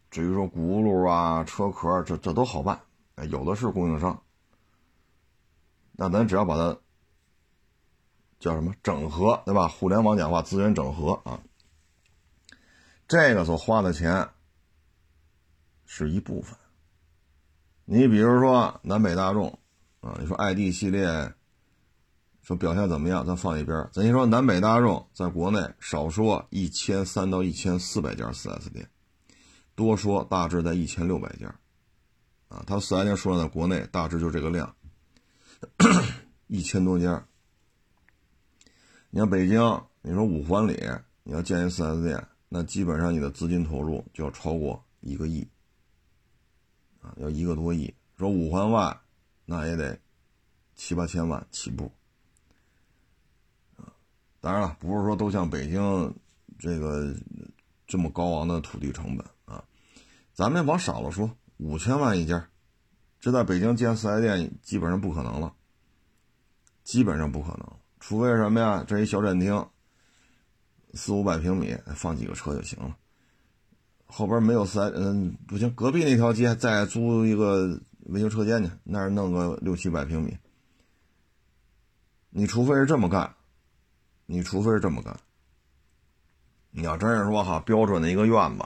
[0.09, 2.81] 至于说轱辘啊、车壳，这这都好办，
[3.29, 4.21] 有的是供应商。
[5.93, 6.77] 那咱只要把它
[8.39, 9.67] 叫什么整合，对吧？
[9.67, 11.41] 互联网讲话，资源整合啊，
[13.07, 14.29] 这个所花的钱
[15.85, 16.57] 是一部分。
[17.85, 19.59] 你比如说南北大众
[20.01, 21.33] 啊，你说 ID 系列
[22.41, 23.25] 说表现怎么样？
[23.25, 23.87] 咱放一边。
[23.93, 28.89] 咱先说南北大众在国内少说一千三到一千四百家 4S 店，
[29.75, 31.47] 多说大致在一千六百家。
[32.47, 34.75] 啊，它 4S 店数量在国内大致就这个量，
[36.47, 37.23] 一千多家。
[39.11, 40.79] 你像北京，你说五环里
[41.23, 45.47] 你要建一 4S 店，那基本上你的资金投入就要超过一个亿。
[47.17, 48.99] 要一个多亿，说五环外，
[49.45, 49.99] 那也得
[50.75, 51.91] 七八千万起步。
[54.41, 56.13] 当然了，不是说都像北京
[56.59, 57.15] 这个
[57.87, 59.63] 这么高昂的土地成本啊。
[60.33, 62.47] 咱们往少了说，五千万一家，
[63.19, 65.55] 这在北京建四 S 店基本上不可能了，
[66.83, 68.83] 基本上不可能，除非什么呀？
[68.87, 69.67] 这一小展厅，
[70.93, 72.95] 四五百平米，放几个车就行了。
[74.17, 80.37] 后边没有三嗯，不行，隔壁那条街再租一个维修车间去，那儿弄个六七百平米。
[82.29, 83.35] 你除非是这么干，
[84.25, 85.13] 你除非是这么干。
[86.71, 88.63] 你要真是说哈，标准的一个院子，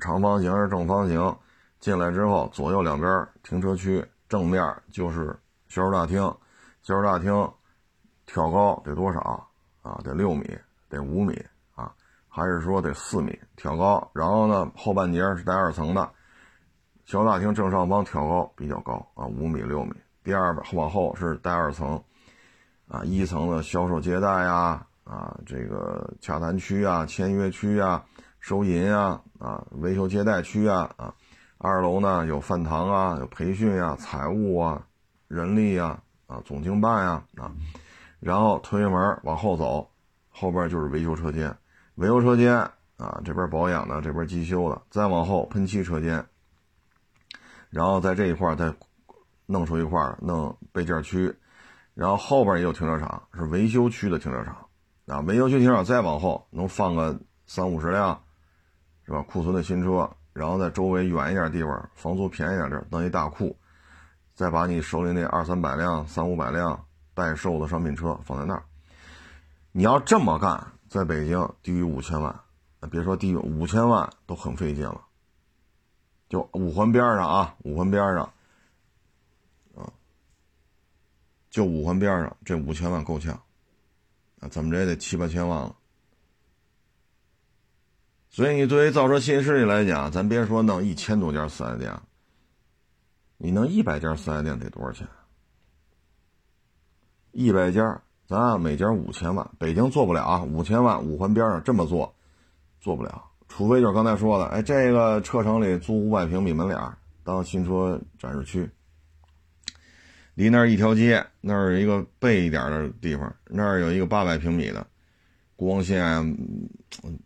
[0.00, 1.36] 长方形是正方形，
[1.78, 5.38] 进来之后左右两边停车区，正面就是
[5.68, 6.22] 销售大厅，
[6.80, 7.30] 销售大厅
[8.24, 9.46] 挑高得多少
[9.82, 10.00] 啊？
[10.02, 10.48] 得六米，
[10.88, 11.38] 得五米。
[12.32, 16.08] 还是说得四米挑高，然后呢，后半截是带二层的，
[17.04, 19.92] 小大厅正上方挑高比较高啊，五米六米。
[20.22, 22.00] 第二往后是带二层，
[22.86, 28.04] 啊，一层的销售接待呀，啊，这个洽谈区啊，签约区啊，
[28.38, 31.12] 收银啊，啊，维修接待区啊，啊，
[31.58, 34.86] 二楼呢有饭堂啊，有培训啊，财务啊，
[35.26, 37.50] 人力啊，啊，总经办呀，啊，
[38.20, 39.90] 然后推门往后走，
[40.28, 41.52] 后边就是维修车间。
[42.00, 42.54] 维修车间
[42.96, 46.24] 啊，这边保养的，这边机修的，再往后喷漆车间，
[47.68, 48.72] 然后在这一块再
[49.44, 51.30] 弄出一块弄备件区，
[51.92, 54.56] 然后后边也有停车场，是维修区的停车场
[55.08, 55.20] 啊。
[55.26, 58.18] 维修区停车场再往后能放个三五十辆，
[59.04, 59.20] 是吧？
[59.28, 63.54] 库存的新车，然后在周围远一点地方，房租便宜点儿，弄一大库，
[64.34, 66.82] 再把你手里那二三百辆、三五百辆
[67.12, 68.62] 待售的商品车放在那儿，
[69.72, 70.66] 你要这么干。
[70.90, 72.40] 在北京低于五千万，
[72.90, 75.06] 别说低于五千万都很费劲了。
[76.28, 78.24] 就五环边上啊，五环边上，
[79.76, 79.92] 啊，
[81.48, 83.40] 就五环边上这五千万够呛，
[84.40, 85.76] 啊，怎么着也得七八千万了。
[88.28, 92.00] 所以你对于造车新势力来讲，咱别说弄一千多家四 S 店，
[93.36, 95.06] 你弄一百家四 S 店得多少钱？
[97.30, 98.02] 一百家。
[98.30, 102.14] 咱啊每家五千万，北京做不了啊，五千万五环边上这么做，
[102.80, 106.78] 做不了，除非就是刚才说的，哎，这个车城里租五百平米门脸
[107.24, 108.70] 当新车展示区，
[110.34, 114.86] 离那儿一条街，那儿有一个背一点的地方，那儿有一个八百平米的，
[115.56, 116.24] 光线，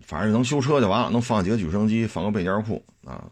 [0.01, 3.31] 反正能修车就完了，能放几个举升机，放个备件库啊，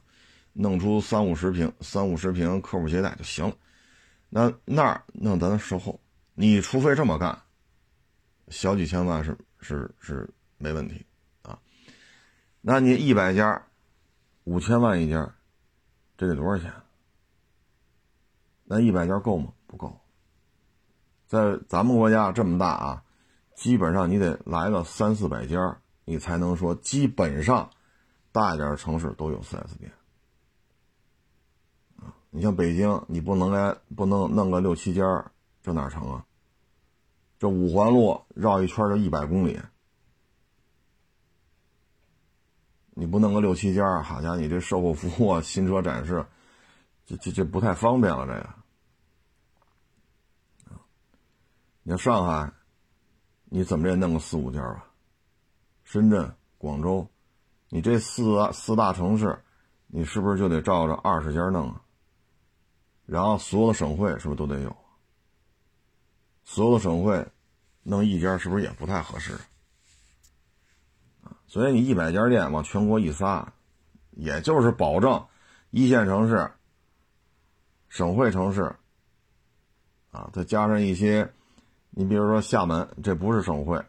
[0.53, 3.55] 弄出三五十平三五十平客户接待就行了，
[4.29, 5.99] 那那儿弄咱售后，
[6.35, 7.35] 你除非这么干。
[8.53, 11.05] 小几千万是是是没问题，
[11.43, 11.59] 啊，
[12.61, 13.67] 那你一百家，
[14.45, 15.35] 五千万一家，
[16.17, 16.71] 这得多少钱？
[18.65, 19.53] 那一百家够吗？
[19.67, 19.99] 不够。
[21.27, 23.03] 在咱们国家这么大啊，
[23.57, 27.71] 基本上你得来个三四百家，你才能说基本上
[28.31, 29.91] 大一点的城市都有 4S 店。
[32.29, 35.03] 你像北京，你不能来不能弄个六七家，
[35.63, 36.27] 这哪成啊？
[37.43, 39.61] 这五环路绕一圈就一百公里，
[42.91, 46.25] 你不弄个六七家，好家伙，你这售后服务、新车展示，
[47.05, 48.25] 这这这不太方便了。
[48.29, 48.33] 这
[50.73, 50.79] 个，
[51.83, 52.53] 你像上海，
[53.47, 54.87] 你怎么也弄个四五家吧？
[55.83, 57.05] 深圳、广州，
[57.71, 59.37] 你这四四大城市，
[59.89, 61.83] 你是不是就得照着二十家弄啊？
[63.05, 64.77] 然后所有的省会是不是都得有？
[66.45, 67.27] 所有的省会
[67.83, 69.39] 弄一家是不是也不太合适？
[71.47, 73.53] 所以你一百家店往全国一撒，
[74.13, 75.27] 也就是保证
[75.71, 76.51] 一线城市、
[77.89, 78.75] 省会城市，
[80.11, 81.31] 啊，再加上一些，
[81.91, 83.85] 你比如说厦门，这不是省会，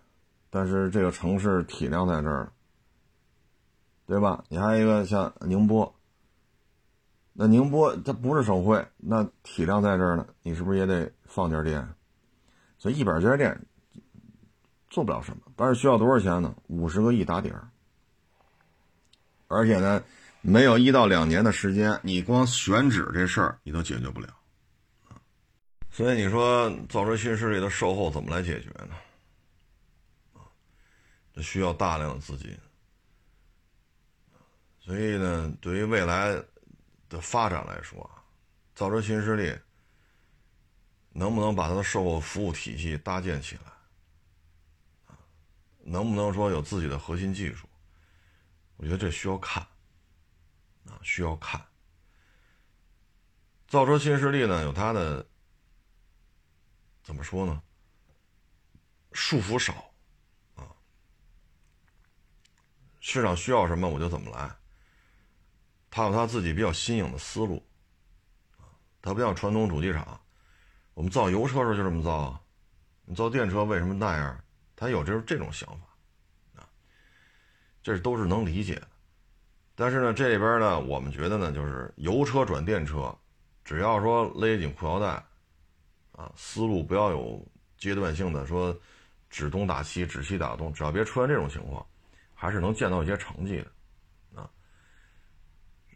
[0.50, 2.52] 但是这个城市体量在这儿，
[4.06, 4.44] 对吧？
[4.50, 5.96] 你还有一个像宁波，
[7.32, 11.88] 那宁波它不是省会，那体量在这儿呢，你是不是也得放点店？
[12.78, 13.66] 所以一百家店
[14.94, 16.56] 做不了什么，但是需要多少钱呢？
[16.68, 17.68] 五十个亿打底儿，
[19.48, 20.04] 而且呢，
[20.42, 24.28] 没有一到两年的时间，你光选址这事儿你都解决不了
[25.90, 30.42] 所以你说造车新势力的售后怎么来解决呢？
[31.34, 32.56] 这需要大量的资金。
[34.80, 36.40] 所以呢，对于未来
[37.10, 38.08] 的发展来说，
[38.76, 39.58] 造车新势力
[41.14, 43.73] 能不能把它的售后服务体系搭建起来？
[45.84, 47.68] 能不能说有自己的核心技术？
[48.78, 49.62] 我觉得这需要看，
[50.88, 51.64] 啊，需要看。
[53.68, 55.26] 造车新势力呢，有它的
[57.04, 57.62] 怎么说呢？
[59.12, 59.94] 束缚少，
[60.56, 60.66] 啊，
[63.00, 64.56] 市场需要什么我就怎么来。
[65.92, 67.64] 他有他自己比较新颖的思路，
[68.58, 68.66] 啊，
[69.02, 70.20] 他不像传统主机厂，
[70.96, 72.42] 我们造油车时候就这么造啊，
[73.06, 74.44] 你造电车为什么那样？
[74.76, 76.68] 他有这这种想法，啊，
[77.82, 78.88] 这都是能理解的。
[79.76, 83.16] 但是呢，这里边呢，我们觉得呢，就是油车转电车，
[83.64, 85.08] 只要说勒紧裤腰带，
[86.12, 87.44] 啊，思路不要有
[87.78, 88.78] 阶段性的说
[89.30, 91.84] 指东打西，指西打东，只要别出现这种情况，
[92.36, 94.50] 还是能见到一些成绩的，啊。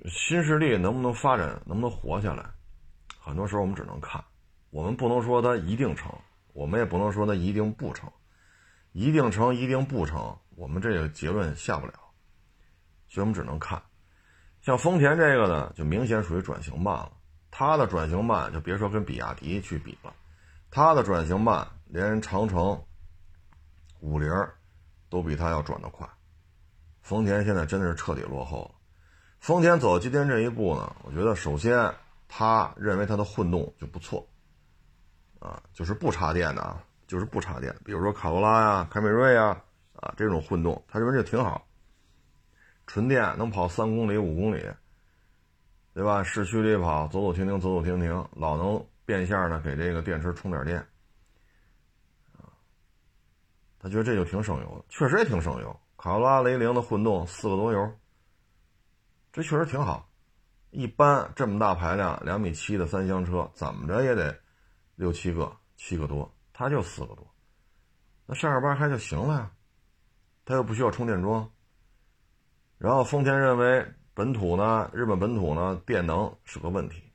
[0.10, 2.50] 新势力能不能发展，能不能活下来，
[3.20, 4.24] 很多时候我们只能看，
[4.72, 6.12] 我们不能说它一定成，
[6.54, 8.12] 我们也不能说它一定不成。
[8.98, 11.94] 一定成，一定不成，我们这个结论下不了，
[13.08, 13.80] 所以我们只能看。
[14.60, 17.12] 像丰田这个呢，就明显属于转型慢了。
[17.52, 20.12] 它的转型慢，就别说跟比亚迪去比了，
[20.72, 22.84] 它的转型慢，连长城、
[24.00, 24.28] 五菱
[25.10, 26.10] 都比它要转得快。
[27.04, 28.72] 丰田现在真的是彻底落后了。
[29.40, 31.94] 丰田走到今天这一步呢，我觉得首先
[32.28, 34.28] 他认为它的混动就不错，
[35.38, 36.84] 啊，就是不插电的啊。
[37.08, 39.64] 就是不插电，比如说卡罗拉呀、凯美瑞呀，
[39.96, 41.66] 啊这种混动，他认为这挺好。
[42.86, 44.66] 纯电能跑三公里、五公里，
[45.94, 46.24] 对吧？
[46.24, 50.80] 市区里跑，走走停停，走走停停，老能变相的给这个电池充点电，
[52.34, 52.48] 啊，
[53.80, 55.80] 他觉得这就挺省油的，确实也挺省油。
[55.98, 57.92] 卡罗拉、雷凌的混动四个多油，
[59.34, 60.08] 这确实挺好。
[60.70, 64.38] 一般这么大排量、两米七的三厢车，怎么着也得
[64.96, 66.37] 六七个、七个多。
[66.60, 67.36] 它就四个多，
[68.26, 69.52] 那上下班开就行了呀，
[70.44, 71.48] 它又不需要充电桩。
[72.80, 77.14] 然后丰田认为本土呢，日本本土呢，电能是个问题，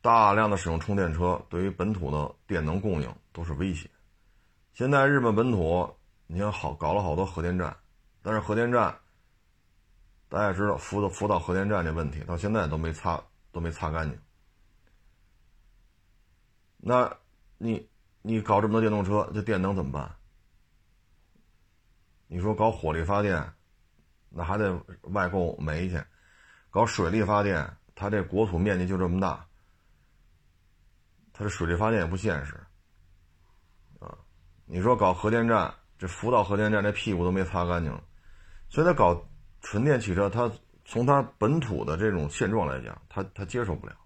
[0.00, 3.90] 大量的使用充电车对于本土的电能供应都是威胁。
[4.72, 5.94] 现在日本本土，
[6.26, 7.76] 你看好搞了好多核电站，
[8.22, 8.98] 但是核电站
[10.30, 13.22] 大家知道，福岛福岛核电站这问题到现在都没擦
[13.52, 14.18] 都没擦干净，
[16.78, 17.14] 那。
[17.58, 17.88] 你
[18.22, 20.14] 你搞这么多电动车，这电能怎么办？
[22.28, 23.52] 你说搞火力发电，
[24.30, 25.96] 那还得外购煤去；
[26.70, 29.46] 搞水力发电，它这国土面积就这么大，
[31.32, 32.54] 它这水力发电也不现实
[34.00, 34.18] 啊。
[34.64, 37.96] 你说搞核电站，这福岛核电站这屁股都没擦干净，
[38.68, 39.24] 所以它搞
[39.60, 40.50] 纯电汽车，它
[40.84, 43.96] 从它本土的这种现状来讲，它它接受不了。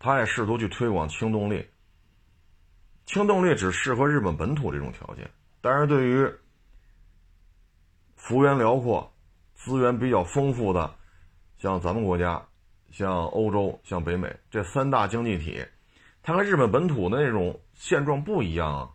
[0.00, 1.64] 他也试图去推广轻动力，
[3.04, 6.28] 轻动力只适合日本本土这种条件，但是对于
[8.16, 9.12] 幅员辽阔、
[9.54, 10.94] 资源比较丰富的，
[11.58, 12.42] 像咱们国家、
[12.90, 15.62] 像欧洲、像北美这三大经济体，
[16.22, 18.90] 它跟日本本土的那种现状不一样啊，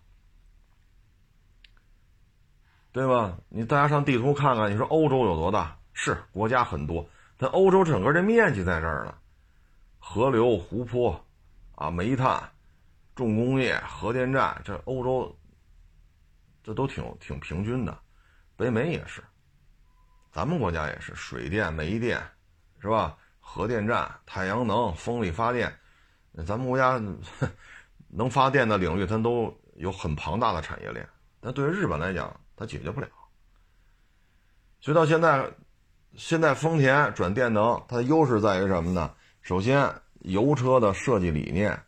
[2.92, 3.38] 对吧？
[3.50, 5.78] 你大家上地图看看，你说欧洲有多大？
[5.94, 9.16] 是国家很多，但欧洲整个这面积在这儿呢。
[10.08, 11.20] 河流、湖泊，
[11.74, 12.40] 啊，煤炭、
[13.16, 15.36] 重工业、核电站，这欧洲，
[16.64, 17.98] 这都挺挺平均的。
[18.56, 19.22] 北美也是，
[20.32, 22.22] 咱们国家也是，水电、煤电，
[22.80, 23.18] 是吧？
[23.40, 25.76] 核电站、太阳能、风力发电，
[26.46, 27.02] 咱们国家
[28.08, 31.06] 能发电的领域，它都有很庞大的产业链。
[31.42, 33.08] 但对于日本来讲，它解决不了。
[34.80, 35.52] 所以到现在，
[36.16, 39.12] 现在丰田转电能，它的优势在于什么呢？
[39.46, 41.80] 首先，油车的设计理念、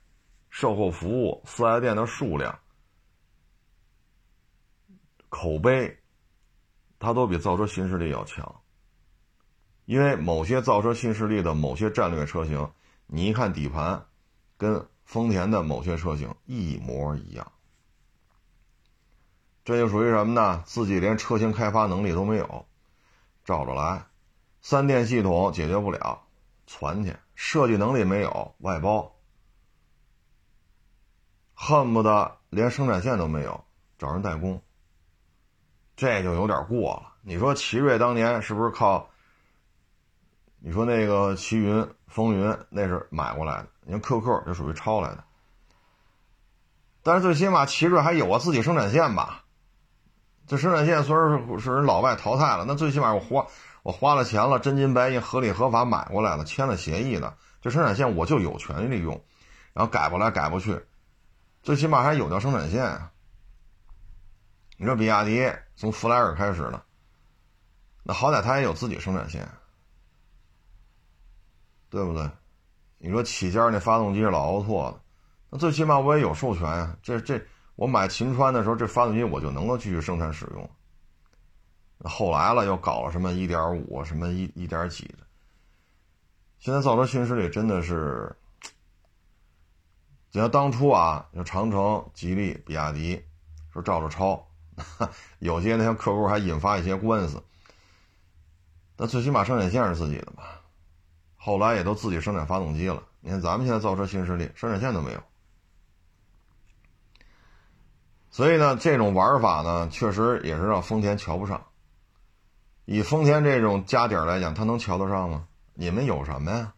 [0.48, 2.60] 售后服务、四 S 店的数量、
[5.28, 5.98] 口碑，
[7.00, 8.62] 它都比造车新势力要强。
[9.86, 12.70] 因为某些造车新势力的某些战略车型，
[13.08, 14.06] 你一看底盘，
[14.56, 17.52] 跟丰田的某些车型一模一样。
[19.66, 20.62] 这就属于什么呢？
[20.68, 22.68] 自己连车型开发能力都没有，
[23.44, 24.06] 照着来，
[24.62, 26.24] 三电系统解决不了，
[26.68, 27.16] 传去。
[27.40, 29.16] 设计能力没有，外包，
[31.54, 33.64] 恨不得连生产线都没有，
[34.00, 34.60] 找人代工，
[35.96, 37.14] 这就有点过了。
[37.22, 39.08] 你说奇瑞当年是不是靠？
[40.58, 45.24] 你说那个奇云、风云那是买过来的，你看 QQ 这属于抄来的。
[47.04, 49.44] 但是最起码奇瑞还有个自己生产线吧？
[50.48, 53.48] 这生产线虽然是是人老外淘汰了，那最起码我活
[53.88, 59.24] 我花了钱了，真金白银、合理合法买过来了，签了协议的，这生产线我就有权利利用，
[59.72, 60.78] 然后改不来改不去，
[61.64, 63.14] 最起码还有条生产线啊。
[64.76, 66.84] 你说比亚迪从弗莱尔开始的，
[68.04, 69.48] 那好歹它也有自己生产线。
[71.90, 72.30] 对不对？
[72.98, 75.00] 你说起件那发动机是老奥拓的，
[75.50, 76.98] 那最起码我也有授权啊。
[77.02, 77.42] 这这，
[77.78, 80.70] 我买秦川的时候，这发动机我就能够继续生产使用。
[82.04, 85.20] 后来了，又搞了什么一点五，什么一一点几的。
[86.60, 88.36] 现在造车新势力真的是，
[90.30, 93.24] 就像当初啊，像长城、吉利、比亚迪
[93.72, 94.48] 说照着抄，
[95.40, 97.44] 有些那些客户还引发一些官司。
[98.96, 100.44] 但最起码生产线是自己的嘛。
[101.36, 103.04] 后来也都自己生产发动机了。
[103.22, 105.22] 你看咱们现在造车新势力，生产线都没有。
[108.30, 111.66] 所以呢，这种玩法呢，确实也是让丰田瞧不上。
[112.90, 115.46] 以丰田这种家底儿来讲，他能瞧得上吗？
[115.74, 116.74] 你们有什么呀？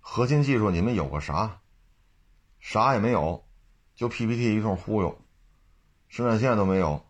[0.00, 1.60] 核心技术你们有个啥？
[2.60, 3.42] 啥也没有，
[3.94, 5.18] 就 PPT 一通忽悠，
[6.08, 7.02] 生产线都没有。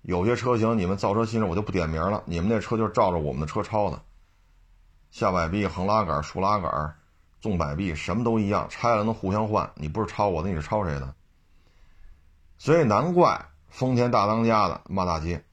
[0.00, 4.00] 有些车型你们造车新势力我就不点名了，你们那车就是照着我们的车抄的。
[5.10, 6.96] 下摆臂、横拉杆、竖拉杆、
[7.42, 9.70] 纵摆臂，什么都一样，拆了能互相换。
[9.74, 11.14] 你不是抄我的，你是抄谁的？
[12.56, 15.44] 所以难怪丰田大当家的骂大街。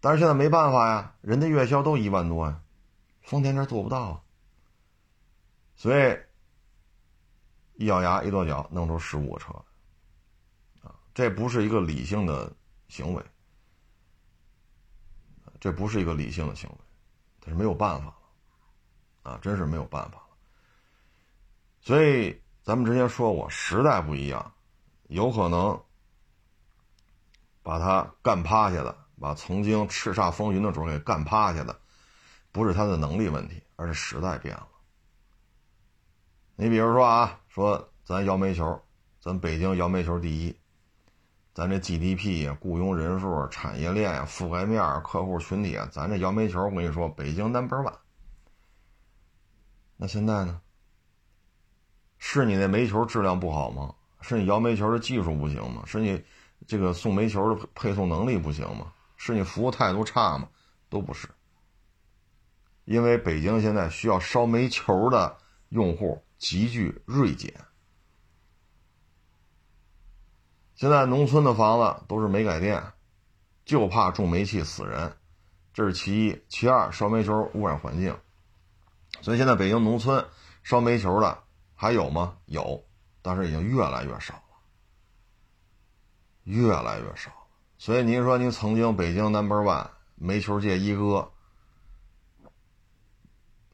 [0.00, 2.60] 但是现在没办法呀，人家月销都一万多呀，
[3.22, 4.20] 丰田这做不到啊。
[5.76, 6.18] 所以
[7.74, 9.52] 一咬牙一跺脚，弄出十五个车
[10.82, 12.52] 啊，这不是一个理性的
[12.88, 13.24] 行为，
[15.60, 16.76] 这不是一个理性的行为。
[17.48, 20.36] 是没有办法了，啊，真是没有办法了。
[21.80, 24.52] 所以咱们之前说过，时代不一样，
[25.04, 25.82] 有可能
[27.62, 31.76] 把他干趴下的，把曾经叱咤风云的主给干趴下的，
[32.52, 34.68] 不是他的能力问题，而是时代变了。
[36.56, 38.80] 你比如说啊，说咱摇煤球，
[39.20, 40.56] 咱北京摇煤球第一。
[41.54, 47.92] 咱这 GDP 呀，雇佣人数、产业链呀、覆盖面、客户群体啊，咱这摇煤球，我跟你说，北京 number one。
[49.96, 50.60] 那现在呢？
[52.18, 53.92] 是你那煤球质量不好吗？
[54.20, 55.82] 是你摇煤球的技术不行吗？
[55.84, 56.24] 是你
[56.68, 58.92] 这个送煤球的配送能力不行吗？
[59.18, 60.48] 是你服务态度差吗？
[60.88, 61.28] 都不是。
[62.86, 65.36] 因为北京现在需要烧煤球的
[65.68, 67.52] 用户急剧锐减。
[70.74, 72.82] 现在农村的房子都是煤改电，
[73.66, 75.14] 就怕重煤气死人，
[75.74, 76.42] 这是其一。
[76.48, 78.16] 其二，烧煤球污染环境，
[79.20, 80.24] 所以现在北京农村
[80.62, 81.42] 烧煤球的
[81.74, 82.38] 还有吗？
[82.46, 82.82] 有，
[83.20, 84.42] 但是已经越来越少了，
[86.44, 87.32] 越来越少。
[87.78, 91.30] 所以您说您曾经北京 number one 煤球界一哥，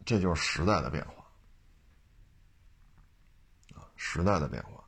[0.05, 1.25] 这就是时代的变化
[3.75, 4.85] 啊，时代的变化。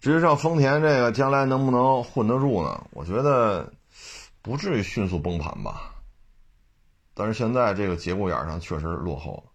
[0.00, 2.86] 至于上丰田这个将来能不能混得住呢？
[2.90, 3.72] 我觉得
[4.42, 5.94] 不至于迅速崩盘吧。
[7.14, 9.45] 但是现在这个节骨眼上确实落后，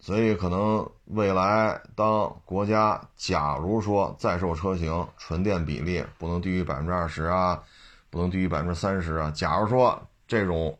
[0.00, 7.62] 所以可能未来当国家假如说在售车型纯电比例不能低于百分之二十啊，
[8.10, 10.78] 不能低于百分之三十啊，假如说这种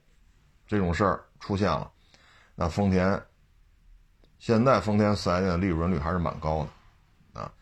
[0.66, 1.90] 这种事儿出现了，
[2.54, 3.20] 那丰田
[4.38, 6.64] 现在丰田四 S 店的利润率还是蛮高
[7.32, 7.52] 的啊。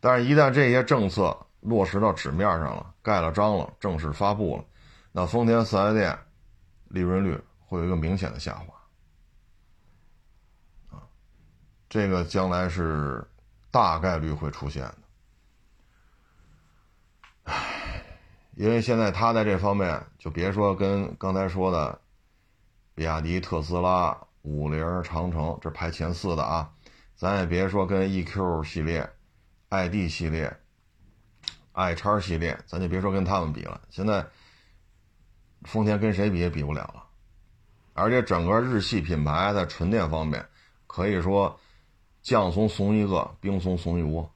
[0.00, 4.64] 但是，一旦这些政策落实到纸面上了，盖了章了，正式发布了，
[5.12, 6.18] 那丰田四 S 店
[6.88, 8.74] 利润率会有一个明显的下滑。
[10.96, 11.02] 啊，
[11.96, 13.26] 这个将来是
[13.70, 14.98] 大概率会出现的。
[17.44, 18.04] 唉，
[18.54, 21.98] 因为现在他在这方面，就别说跟刚才说的
[22.94, 26.70] 比亚迪、特斯拉、五菱、长城这排前四的啊，
[27.14, 29.10] 咱也别说跟 EQ 系列。
[29.70, 30.54] ID 系列、
[31.72, 33.80] i 叉系列，咱就别说跟他们比了。
[33.88, 34.24] 现在
[35.62, 37.02] 丰田跟谁比也比不了了，
[37.94, 40.46] 而且整个日系品牌在纯电方面，
[40.86, 41.58] 可以说
[42.26, 44.28] 将怂怂一个，冰怂怂一窝，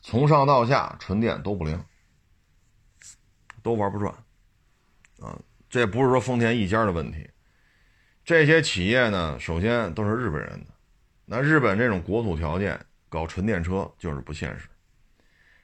[0.00, 1.84] 从上到下纯电都不灵，
[3.64, 4.14] 都玩不转。
[5.18, 5.36] 啊，
[5.68, 7.28] 这不是说丰田一家的问题，
[8.24, 10.66] 这些企业呢，首先都是日本人的，
[11.24, 12.80] 那日本这种国土条件。
[13.08, 14.68] 搞纯电车就是不现实，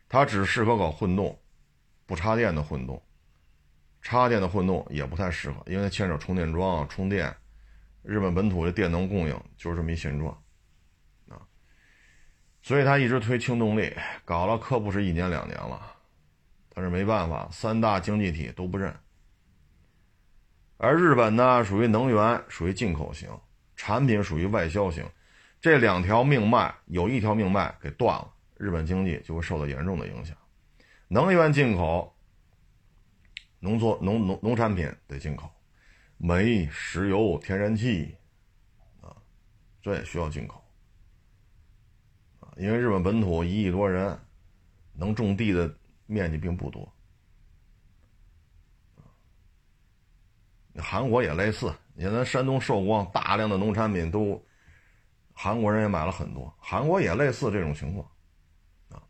[0.08, 1.38] 它只适合搞混动，
[2.06, 3.00] 不插电的混动，
[4.00, 7.32] 插电的混动也不太适合，因为它牵扯充电桩、充电。
[8.02, 10.41] 日本本土的电能供应就是这么一现状，
[12.62, 13.92] 所以他一直推轻动力，
[14.24, 15.94] 搞了可不是一年两年了，
[16.72, 18.94] 但是没办法，三大经济体都不认。
[20.78, 23.28] 而日本呢，属于能源，属于进口型，
[23.76, 25.04] 产品属于外销型，
[25.60, 30.36] 这两条命脉有一条命脉给断了，日本经济就会受到严重的影响。
[31.08, 32.16] 能源进口，
[33.58, 35.50] 农作农农农产品得进口。
[36.16, 38.16] 煤、石油、天然气，
[39.00, 39.10] 啊，
[39.82, 40.61] 这也需要进口，
[42.56, 44.18] 因为日本本土一亿多人，
[44.92, 45.72] 能种地的
[46.06, 46.92] 面积并不多，
[50.76, 54.42] 韩国也类似，你看咱山东寿光大量的农产品都，
[55.32, 58.08] 韩国人也买了很多，韩国也类似这种情况，
[58.90, 59.02] 啊，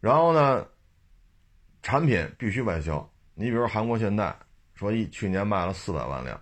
[0.00, 0.66] 然后呢，
[1.82, 4.36] 产品必须外销，你比如韩国现代。
[4.78, 6.38] 说一去年卖了四百万辆，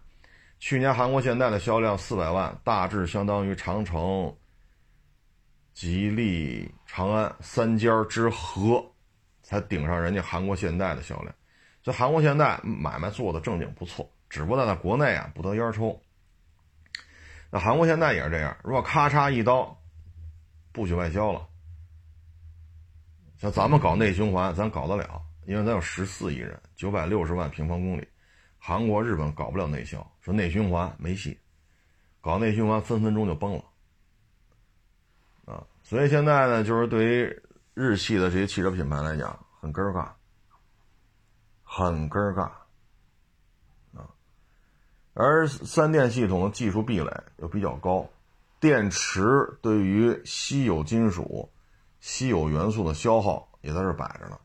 [0.58, 4.36] 去年韩国现代的销量四百万，大致相当于长城、
[5.74, 8.82] 吉利、长安三家之和，
[9.42, 11.34] 才顶上人家韩国现代的销量。
[11.82, 16.00] 这韩国现代买卖做的正经不错，只不过在国内啊不得烟抽。
[17.50, 19.76] 那韩国现代也是这样，如果咔嚓一刀，
[20.70, 21.46] 不许外销了。
[23.36, 28.06] 像咱们搞内循环，咱搞得了，因为咱有十四亿人，九百六十万平方公里。
[28.58, 31.36] 韩国、日本搞不了内销，说内循环没戏，
[32.20, 33.64] 搞内循环分分钟就崩了，
[35.84, 37.42] 所以现在呢，就是对于
[37.74, 40.08] 日系的这些汽车品牌来讲，很尴尬，
[41.62, 42.50] 很尴尬，
[43.96, 44.10] 啊！
[45.12, 48.08] 而三电系统的技术壁垒又比较高，
[48.58, 49.22] 电池
[49.62, 51.48] 对于稀有金属、
[52.00, 54.36] 稀有元素的消耗也在这摆着呢，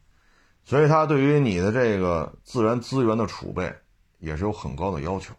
[0.63, 3.73] 所以它对于你的这个自然资源的储备。
[4.21, 5.33] 也是有很高的要求，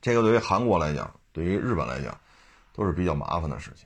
[0.00, 2.16] 这个对于韩国来讲，对于日本来讲，
[2.72, 3.84] 都是比较麻烦的事情，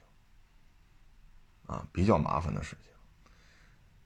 [1.73, 2.93] 啊，比较麻烦的事情。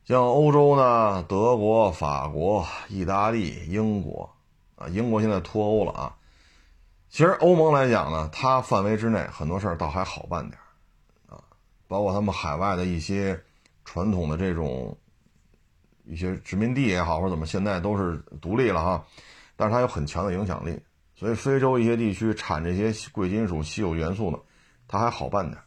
[0.04, 4.30] 像欧洲呢，德国、法国、意大利、英国，
[4.76, 6.16] 啊，英国现在脱欧了啊。
[7.08, 10.56] 其实欧盟来讲呢，它范围之内很多事儿倒还好办点
[11.28, 11.42] 啊，
[11.88, 13.42] 包括他们海外的一些
[13.84, 14.96] 传统的这种
[16.04, 19.04] 一些殖民地也好，或者怎么，现在都是独立了哈。
[19.56, 20.78] 但是它有很强的影响力，
[21.16, 24.38] 所以非洲一些地区产这些贵金属、稀有元素呢，
[24.86, 25.60] 它还好办点，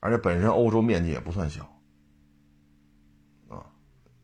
[0.00, 1.64] 而且本身欧洲面积也不算小，
[3.48, 3.64] 啊，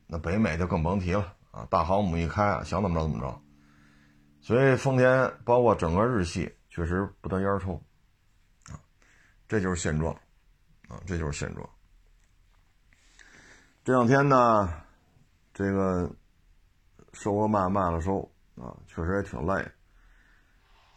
[0.07, 3.41] 那北美就更甭提了啊，大航母一开啊，想怎么着怎么着，
[4.41, 7.75] 所以丰田包括整个日系确实不得烟抽，
[8.71, 8.81] 啊，
[9.47, 10.13] 这就是现状，
[10.89, 11.69] 啊，这就是现状。
[13.85, 14.73] 这两天呢，
[15.55, 16.11] 这个
[17.13, 18.29] 收了卖，卖了收。
[18.59, 19.71] 啊，确实也挺累。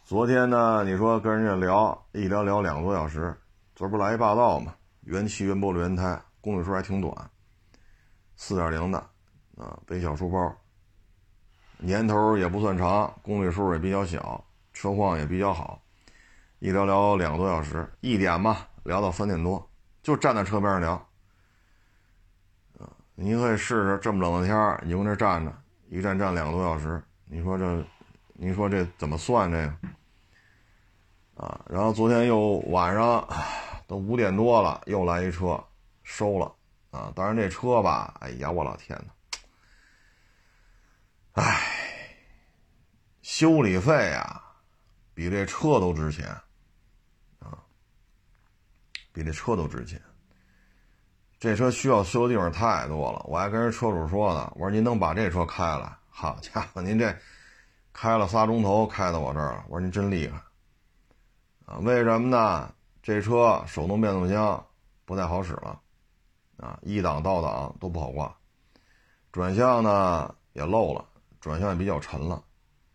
[0.02, 3.36] 昨天呢，你说跟人家聊，一聊聊两个多小时。
[3.80, 4.74] 昨儿不来一霸道嘛？
[5.04, 7.30] 原气原玻璃轮胎，公里数还挺短，
[8.36, 8.98] 四点零的
[9.56, 10.54] 啊，背小书包，
[11.78, 15.80] 年头也不算长，公里数也比较小，车况也比较好。
[16.58, 19.66] 一聊聊两个多小时，一点吧，聊到三点多，
[20.02, 20.92] 就站在车边上聊。
[22.78, 25.50] 啊，您可以试试，这么冷的天你搁那站着，
[25.88, 27.02] 一站站两个多小时。
[27.24, 27.82] 你说这，
[28.34, 29.74] 你说这怎么算这个？
[31.42, 33.26] 啊，然后昨天又晚上
[33.90, 35.60] 都五点多了，又来一车
[36.04, 36.54] 收了
[36.92, 37.12] 啊。
[37.16, 39.12] 当然这车吧，哎呀，我老天呐，
[41.32, 41.60] 哎，
[43.20, 44.40] 修理费啊，
[45.12, 46.28] 比这车都值钱
[47.40, 47.58] 啊，
[49.12, 50.00] 比这车都值钱。
[51.40, 55.92] 这车需要修的地方太多了，我还跟人车主说呢，我说您能把这车开来？
[56.08, 57.12] 好家伙，您这
[57.92, 59.64] 开了仨钟头，开到我这儿了。
[59.66, 60.40] 我说您真厉害
[61.66, 61.78] 啊！
[61.78, 62.72] 为什么呢？
[63.02, 64.66] 这车手动变速箱
[65.04, 65.80] 不太好使了
[66.58, 68.36] 啊，一档倒档都不好挂，
[69.32, 71.04] 转向呢也漏了，
[71.40, 72.42] 转向也比较沉了。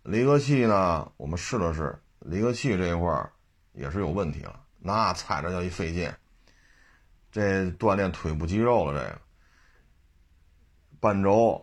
[0.03, 3.32] 离合器呢，我们试了试，离合器这一块
[3.74, 6.12] 也是有问题了，那踩着叫一费劲，
[7.32, 9.01] 这锻炼腿部肌肉了。
[9.01, 9.22] 这个
[10.99, 11.62] 半轴。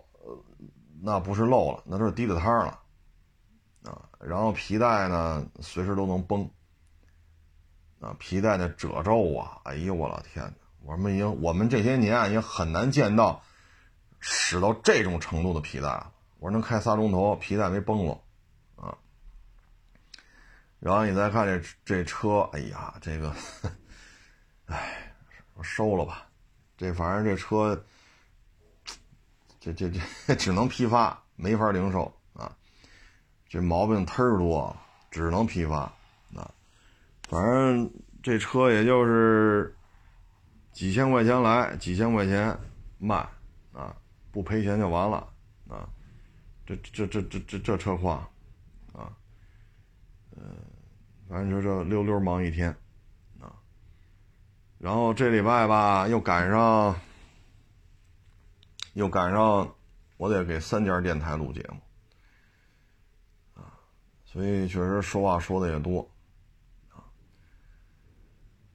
[1.05, 2.79] 那不是漏了，那都是滴了汤了，
[3.83, 6.49] 啊，然后皮带呢，随时都能崩，
[8.03, 13.41] 啊，皮带的褶皱啊，哎呦我老天呐，我们已经，我们这些年已经很难见到
[14.19, 16.13] 使到这种程度的皮带了。
[16.39, 18.21] 我说能开仨钟头，皮带没崩了，
[18.75, 18.99] 啊，
[20.81, 23.33] 然后你再看这这车，哎呀，这个，
[24.67, 25.15] 哎，
[25.55, 26.27] 我收了吧，
[26.77, 27.83] 这反正这车。
[29.65, 29.89] 这这
[30.27, 32.53] 这只能批发，没法零售啊！
[33.49, 34.77] 这毛病忒多，
[35.09, 35.93] 只能批发。
[37.33, 37.91] 反正
[38.23, 39.75] 这车也就是
[40.71, 42.55] 几千块钱来，几千块钱
[42.99, 43.27] 卖，
[43.73, 43.97] 啊，
[44.31, 45.17] 不赔钱就完了。
[45.67, 45.89] 啊，
[46.67, 48.19] 这这这这这这车况，
[48.93, 49.11] 啊，
[50.37, 50.45] 嗯，
[51.27, 52.69] 反正就这溜溜忙一天，
[53.41, 53.49] 啊，
[54.77, 56.95] 然后这礼拜吧，又赶上，
[58.93, 59.75] 又赶上，
[60.19, 61.81] 我得给三家电台录节目
[63.63, 63.73] 啊。
[64.27, 66.07] 所以确实说话说的也多，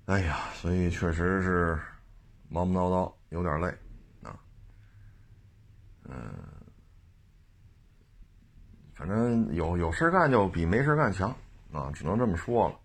[0.08, 1.78] 哎呀，所以确实是
[2.48, 3.68] 忙忙叨叨，有点累，
[4.24, 4.40] 啊，
[6.06, 6.32] 嗯，
[8.96, 11.30] 反正有有事干就比没事干强，
[11.74, 12.80] 啊，只能这么说了。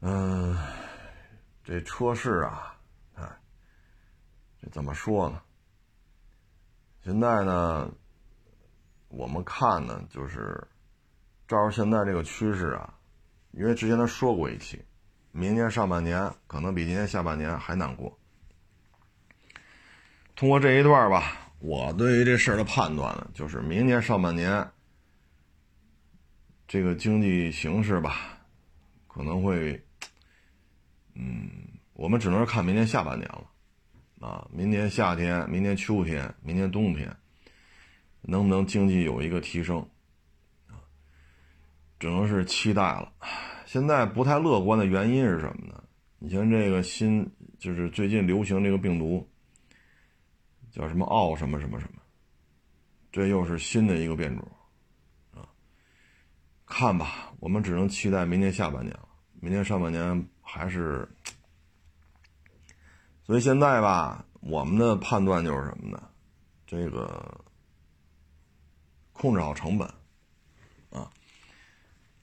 [0.00, 0.58] 嗯，
[1.62, 2.76] 这车市啊，
[3.14, 3.24] 哎，
[4.60, 5.40] 这怎么说呢？
[7.04, 7.88] 现在呢？
[9.06, 10.60] 我们看呢，就是
[11.46, 12.98] 照着现在这个趋势啊，
[13.52, 14.84] 因为之前他说过一期，
[15.32, 18.18] 明年上半年可能比今年下半年还难过。
[20.34, 24.66] 通过这一段吧，我对于这事的判断呢，就是明年上半年
[26.66, 28.38] 这个经济形势吧，
[29.06, 29.84] 可能会，
[31.14, 31.50] 嗯，
[31.92, 37.14] 我们只能看明年下半年了，啊，明年夏天、明年秋天、明年冬天。
[38.22, 39.78] 能不能经济有一个提升
[40.66, 40.76] 啊？
[41.98, 43.10] 只能是期待了。
[43.70, 45.84] 现在不太乐观的原因是什么呢？
[46.18, 49.30] 你像这个新，就是最近流行这个病毒，
[50.72, 52.02] 叫什么奥什么什么什么，
[53.12, 54.44] 这又是新的一个变种
[55.32, 55.46] 啊。
[56.66, 59.08] 看吧，我们只能期待明年下半年了。
[59.34, 61.08] 明年上半年还是，
[63.22, 66.10] 所以现在吧，我们的判断就是什么呢？
[66.66, 67.40] 这个。
[69.12, 69.86] 控制好成本，
[70.90, 71.08] 啊，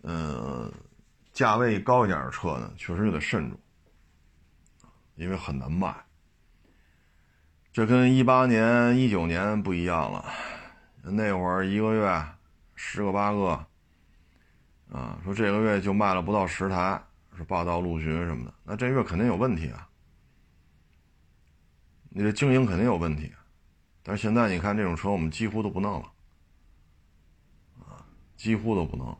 [0.01, 0.73] 嗯，
[1.37, 3.59] 价位高一点的车呢，确实就得慎重，
[5.13, 5.95] 因为很难卖。
[7.71, 10.25] 这跟一八年、一九年不一样了，
[11.03, 12.27] 那会儿一个月
[12.73, 13.49] 十个八个，
[14.91, 16.99] 啊，说这个月就卖了不到十台，
[17.37, 19.87] 是霸道陆巡什么的，那这月肯定有问题啊，
[22.09, 23.31] 你这经营肯定有问题。
[24.01, 26.11] 但是现在你看这种车，我们几乎都不弄了。
[27.85, 28.03] 啊
[28.35, 29.15] 几乎都不能，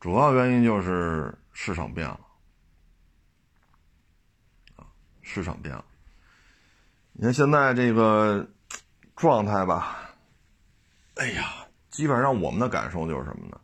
[0.00, 2.20] 主要原因就是市场变了，
[4.76, 4.86] 啊，
[5.22, 5.84] 市场变了。
[7.12, 8.48] 你看现在这个
[9.16, 10.14] 状态吧，
[11.16, 13.60] 哎呀，基本上我们的感受就是什么呢？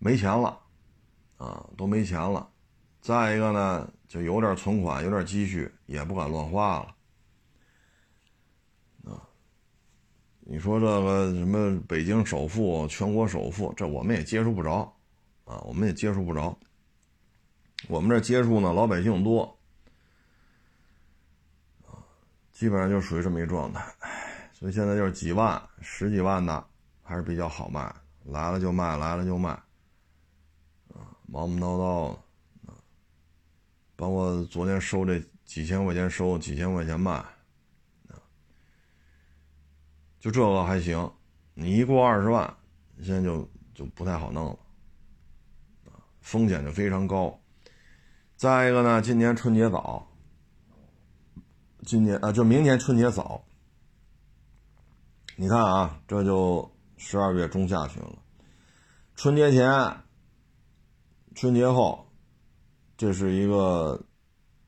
[0.00, 0.60] 没钱了，
[1.36, 2.50] 啊，都没钱了。
[3.00, 6.96] 再一个呢，就有点存款，有点积蓄，也不敢乱花了。
[9.04, 9.22] 啊
[10.46, 14.94] 你说这个什么北京首富、全国首富，这我们也接触不着，
[15.44, 16.58] 啊，我们也接触不着。
[17.88, 19.58] 我们这接触呢，老百姓多，
[22.52, 23.84] 基本上就属于这么一状态。
[24.52, 26.66] 所以现在就是几万、十几万的
[27.02, 29.50] 还是比较好卖，来了就卖，来了就卖，
[30.94, 32.74] 啊，忙忙叨叨的，啊，
[33.96, 37.22] 包括昨天收这几千块钱收，几千块钱卖。
[40.18, 41.12] 就这个还行，
[41.52, 42.56] 你一过二十万，
[43.02, 44.58] 现在就就不太好弄了，
[46.24, 47.38] 风险就非常高。
[48.34, 50.08] 再一个呢，今年春节早，
[51.84, 53.44] 今年啊，就明年春节早。
[55.36, 58.18] 你看啊，这就十二月中下旬了，
[59.14, 59.68] 春节前、
[61.34, 62.06] 春节后，
[62.96, 64.02] 这是一个，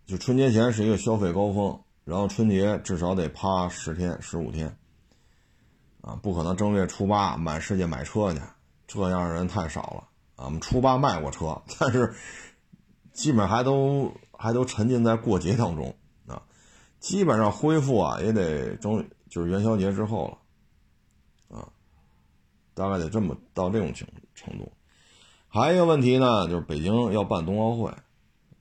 [0.05, 4.77] 就春节前是一个消费高峰，然后春节至少得趴十天、十五天。
[6.03, 8.41] 啊，不可能正月初八满世界买车去，
[8.87, 10.09] 这样的人太少了。
[10.37, 12.15] 啊我们初八卖过车，但是
[13.13, 16.43] 基本还都还都沉浸在过节当中啊。
[17.01, 21.69] 基本上恢复啊，也得中就是元宵节之后了啊，
[22.75, 24.73] 大概得这么到这种程程度。
[25.49, 27.95] 还有一个问题呢，就是北京要办冬奥会，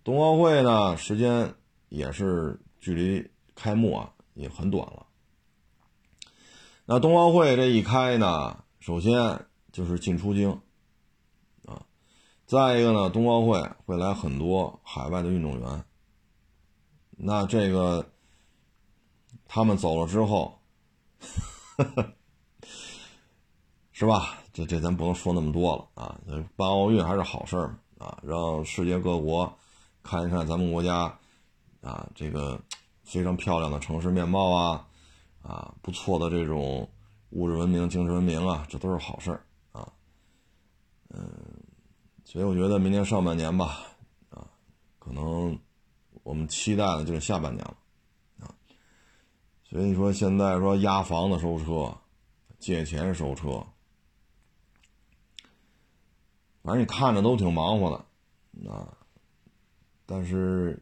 [0.04, 1.54] 冬奥会呢时间
[1.90, 5.06] 也是距离开幕啊也很短了。
[6.86, 10.62] 那冬奥会这一开呢，首先就是进出京，
[12.46, 15.84] 再一个呢，冬奥会会来很多海外的运动员。
[17.18, 18.06] 那这个
[19.48, 20.60] 他们走了之后，
[23.92, 24.38] 是吧？
[24.54, 26.18] 这这咱不能说那么多了啊！
[26.56, 29.52] 办奥运还是好事儿啊，让世界各国
[30.04, 31.18] 看一看咱们国家
[31.82, 32.60] 啊这个
[33.04, 34.88] 非常漂亮的城市面貌啊。
[35.42, 36.90] 啊，不错的这种
[37.30, 39.88] 物质文明、精神文明啊，这都是好事儿啊。
[41.10, 41.30] 嗯，
[42.36, 43.78] 所以我觉得明年上半年吧，
[44.30, 44.46] 啊，
[45.00, 45.58] 可能
[46.24, 47.78] 我们期待的就是下半年了
[48.42, 48.52] 啊。
[49.64, 51.98] 所以你说现在说押房子收车，
[52.60, 53.66] 借钱收车，
[56.62, 58.98] 反正你看着都挺忙活的啊，
[60.06, 60.78] 但是。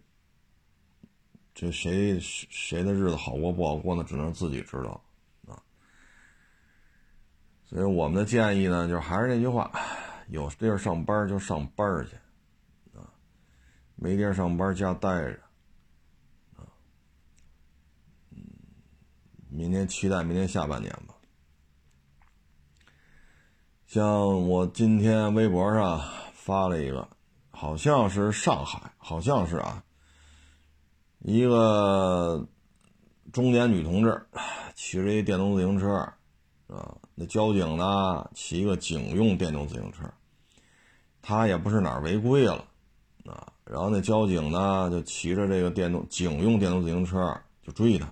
[1.56, 4.04] 这谁谁的日子好过不好过呢？
[4.04, 5.00] 只能自己知道
[5.48, 5.62] 啊。
[7.64, 9.72] 所以我们的建议呢，就是还是那句话：
[10.28, 12.16] 有地儿上班就上班去
[12.98, 13.08] 啊，
[13.96, 15.40] 没地儿上班家待着
[16.56, 16.66] 啊。
[19.50, 21.14] 明天期待明天下半年吧。
[23.86, 26.02] 像我今天微博上
[26.34, 27.08] 发了一个，
[27.52, 29.84] 好像是上海，好像是啊。
[31.20, 32.48] 一个
[33.32, 34.26] 中年女同志
[34.74, 35.94] 骑着一电动自行车，
[36.68, 40.04] 啊，那交警呢骑个警用电动自行车，
[41.22, 42.66] 他也不是哪儿违规了，
[43.26, 48.12] 啊，然后那交警呢就骑着这个电动警用电动自行车就追他，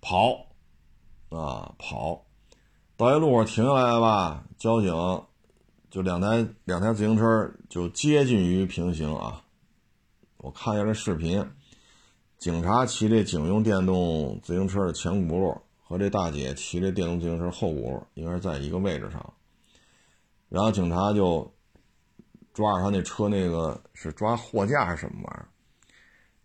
[0.00, 0.46] 跑，
[1.30, 2.24] 啊跑，
[2.96, 4.92] 到一路上停下来吧，交警
[5.90, 9.42] 就两台两台自行车就接近于平行啊，
[10.36, 11.44] 我看一下这视频。
[12.36, 15.58] 警察骑这警用电动自行车的前轱辘
[15.94, 19.32] 和这大姐骑这电动自行车后轱辘应该是在一个位置上，
[20.48, 21.54] 然后警察就
[22.52, 25.46] 抓着他那车那个是抓货架还是什么玩意儿？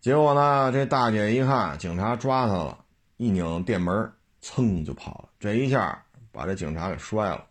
[0.02, 2.86] 结果呢，这大姐一看警察抓他了，
[3.18, 5.30] 一拧电门，噌就跑了。
[5.40, 7.44] 这一下把这警察给摔了，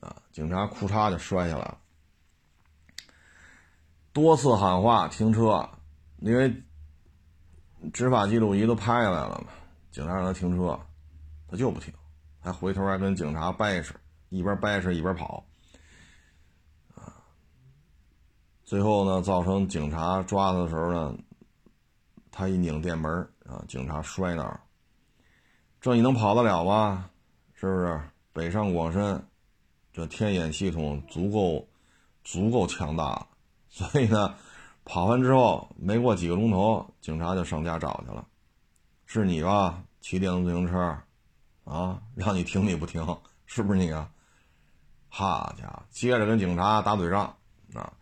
[0.00, 1.78] 啊，警察裤衩就摔下来了。
[4.14, 5.68] 多次喊话停车，
[6.20, 6.62] 因为。
[7.92, 9.52] 执法记录仪都拍下来了嘛？
[9.96, 10.78] 警察让他停车，
[11.48, 11.90] 他就不停，
[12.38, 13.94] 还回头还跟警察掰扯，
[14.28, 15.42] 一边掰扯一边跑，
[16.94, 17.16] 啊！
[18.62, 21.14] 最后呢，造成警察抓他的时候呢，
[22.30, 23.10] 他一拧电门
[23.46, 24.60] 啊，警察摔那儿。
[25.80, 27.08] 这你能跑得了吗？
[27.54, 27.98] 是不是？
[28.34, 29.26] 北上广深，
[29.94, 31.66] 这天眼系统足够
[32.22, 33.26] 足够强大了，
[33.70, 34.34] 所以呢。
[34.84, 38.28] 跑完之后，没过几个钟头，警察就上家找去了。
[39.06, 39.82] 是你吧？
[40.00, 40.78] 骑电动自行车，
[41.64, 43.04] 啊，让你停你不停，
[43.46, 44.10] 是不是你啊？
[45.08, 47.24] 好家伙，接着跟警察打嘴仗，
[47.74, 47.92] 啊，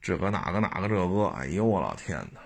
[0.00, 2.40] 这个哪个哪个这个，哎呦我老天哪！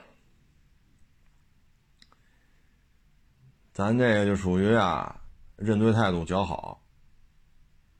[3.72, 5.20] 咱这个就属于啊，
[5.56, 6.80] 认罪态度较好。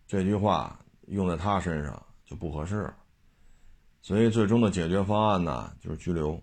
[0.06, 0.78] 这句话
[1.08, 2.92] 用在他身上就不合适。
[4.00, 6.40] 所以最终的解决方案呢，就是拘留，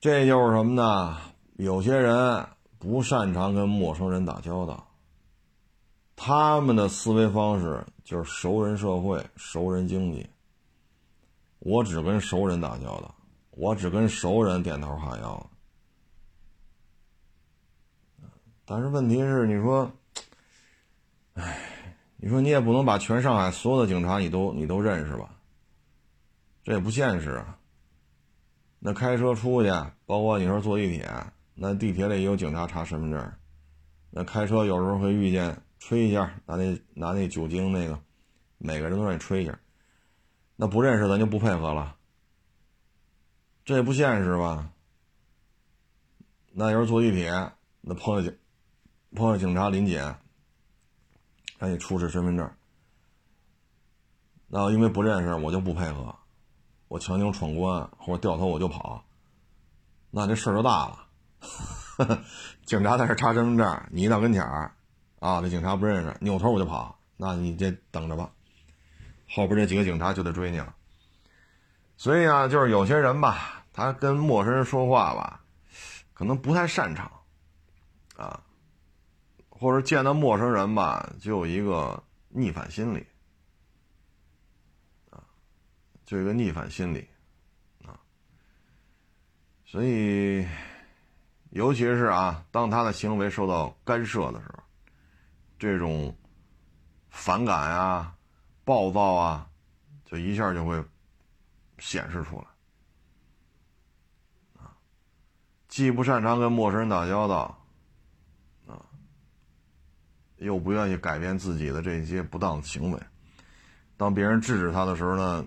[0.00, 1.18] 这就是什么呢？
[1.56, 2.46] 有些人
[2.78, 4.88] 不擅长跟陌生人打交道，
[6.14, 10.28] 他们的思维方式就是熟人社会、熟人经济。
[11.58, 13.14] 我只跟熟人打交道，
[13.50, 15.50] 我只跟熟人点头哈腰。
[18.64, 19.90] 但是问题是，你说，
[21.34, 21.74] 哎。
[22.20, 25.30] 你说你也不能把全上海所有的警察你都你都认识吧？
[26.64, 27.57] 这也不现实啊。
[28.78, 29.70] 那开车出去，
[30.06, 31.10] 包括你说坐地铁，
[31.54, 33.32] 那地铁里也有警察查身份证。
[34.10, 37.98] 那开车有时候会遇见吹一下，拿那拿那酒精那个，
[38.58, 39.58] 每个人都让你吹一下。
[40.56, 41.96] 那不认识咱就不配合了，
[43.64, 44.72] 这也不现实吧？
[46.52, 47.30] 那有时候坐地铁，
[47.80, 48.38] 那碰见警
[49.14, 50.16] 碰见警察临检。
[51.58, 52.48] 让你出示身份证，
[54.46, 56.14] 那因为不认识我就不配合，
[56.88, 59.04] 我强行闯关或者掉头我就跑，
[60.10, 61.04] 那这事儿就大了。
[62.66, 64.72] 警察在这查身份证，你一到跟前儿，
[65.20, 68.30] 啊，这警察不认识，扭头我就跑，那你这等着吧，
[69.28, 70.74] 后边这几个警察就得追你了。
[71.96, 75.40] 所以啊，就是有些人吧，他跟陌生人说话吧，
[76.14, 77.10] 可能不太擅长，
[78.16, 78.40] 啊。
[79.50, 83.04] 或者见到陌生人吧，就有一个逆反心理，
[86.08, 87.06] 就一个逆反心理，
[87.84, 87.92] 啊，
[89.66, 90.48] 所以，
[91.50, 94.62] 尤其是啊，当他的行为受到干涉的时候，
[95.58, 96.16] 这种
[97.10, 98.16] 反感啊、
[98.64, 99.46] 暴躁啊，
[100.06, 100.82] 就一下就会
[101.76, 102.46] 显示出来，
[104.62, 104.72] 啊，
[105.68, 107.54] 既不擅长跟陌生人打交道。
[108.66, 108.80] 啊
[110.38, 113.02] 又不愿意改变自己的这些不当行为，
[113.98, 115.44] 当别人制止他的时候呢，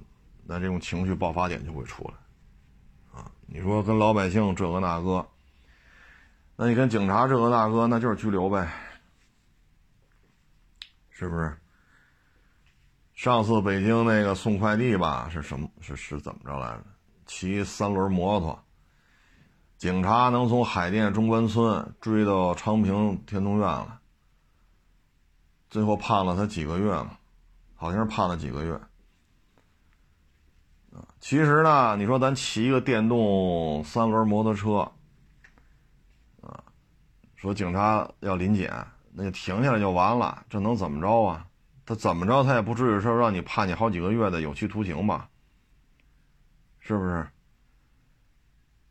[0.51, 5.25] 那这种情绪爆发点就会出来，啊，你说跟老百姓这个那个，
[6.57, 8.69] 那你跟警察这个那个，那就是拘留呗，
[11.09, 11.57] 是不是？
[13.13, 15.69] 上次北京那个送快递吧，是什么？
[15.79, 16.83] 是是怎么着来着？
[17.25, 18.61] 骑三轮摩托，
[19.77, 24.01] 警察能从海淀中关村追到昌平天通苑了，
[25.69, 27.17] 最后判了他几个月嘛？
[27.73, 28.77] 好像是判了几个月。
[31.21, 34.91] 其实呢，你说咱骑一个电动三轮摩托车，
[36.41, 36.63] 啊，
[37.35, 38.73] 说警察要临检，
[39.13, 41.45] 那就停下来就完了，这能怎么着啊？
[41.85, 45.29] 他怎么着，他也不至于说让你判你好几个月的有期徒刑吧？
[46.79, 47.27] 是不是？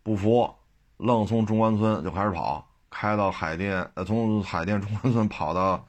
[0.05, 0.55] 不服，
[0.99, 5.85] 愣从中关村就开始跑，开到海淀，呃，从海淀中关村跑到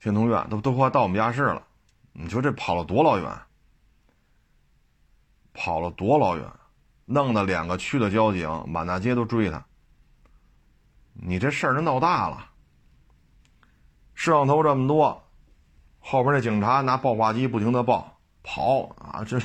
[0.00, 1.62] 天通苑，都都快到我们家市了。
[2.12, 3.40] 你说这跑了多老远？
[5.56, 6.46] 跑了多老远？
[7.08, 9.64] 弄得两个区的交警满大街都追他。
[11.12, 12.50] 你这事儿就闹大了，
[14.14, 15.22] 摄像头这么多。
[16.00, 19.38] 后边那警察拿报话机不停的报跑啊，这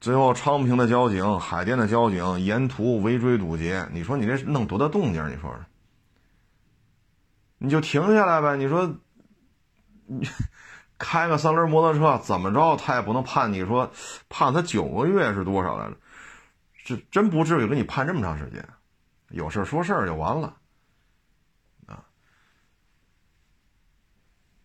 [0.00, 5.28] 最后昌平的交警、海淀的交警沿途围追堵截，你说你这弄多大动静？
[5.28, 5.56] 你说说，
[7.58, 8.56] 你就停下来呗。
[8.56, 8.92] 你说
[10.06, 10.28] 你
[11.02, 13.90] 开个三轮摩托车怎么着，他也不能判你说
[14.28, 15.96] 判他九个月是多少来着？
[16.84, 18.66] 这真不至于给你判这么长时间，
[19.30, 20.56] 有事说事就完了
[21.86, 22.04] 啊。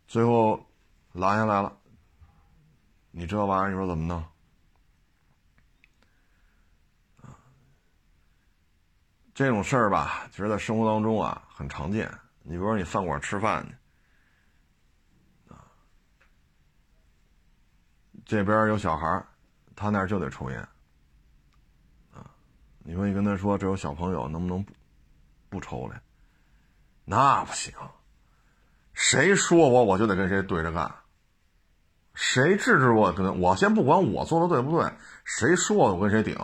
[0.07, 0.63] 最后。
[1.13, 1.75] 拦下来了，
[3.09, 4.23] 你这玩意儿你说怎么弄
[7.23, 7.33] 啊？
[9.33, 12.07] 这种事儿吧，其实，在生活当中啊，很常见。
[12.43, 13.73] 你比如说，你饭馆吃饭去，
[18.27, 19.23] 这边有小孩
[19.73, 20.59] 他那儿就得抽烟，
[22.13, 22.29] 啊，
[22.79, 24.73] 你说你跟他说这有小朋友，能不能不
[25.49, 26.01] 不抽了？
[27.05, 27.73] 那不行，
[28.93, 30.93] 谁说我我就得跟谁对着干。
[32.13, 33.13] 谁制止我？
[33.13, 34.91] 跟我先不管我做的对不对，
[35.23, 36.35] 谁说我跟谁顶，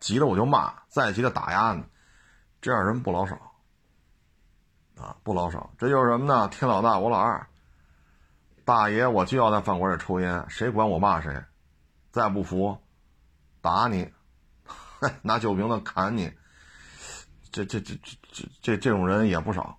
[0.00, 1.82] 急了我就骂，再急的打压你，
[2.60, 3.36] 这样人不老少，
[4.98, 5.72] 啊，不老少。
[5.78, 6.48] 这就是什么呢？
[6.48, 7.46] 天老大我老二，
[8.64, 11.44] 大爷我就要在饭馆里抽烟，谁管我骂谁，
[12.10, 12.76] 再不服，
[13.60, 14.10] 打你，
[15.22, 16.32] 拿酒瓶子砍你，
[17.52, 19.78] 这这这这这这这种人也不少，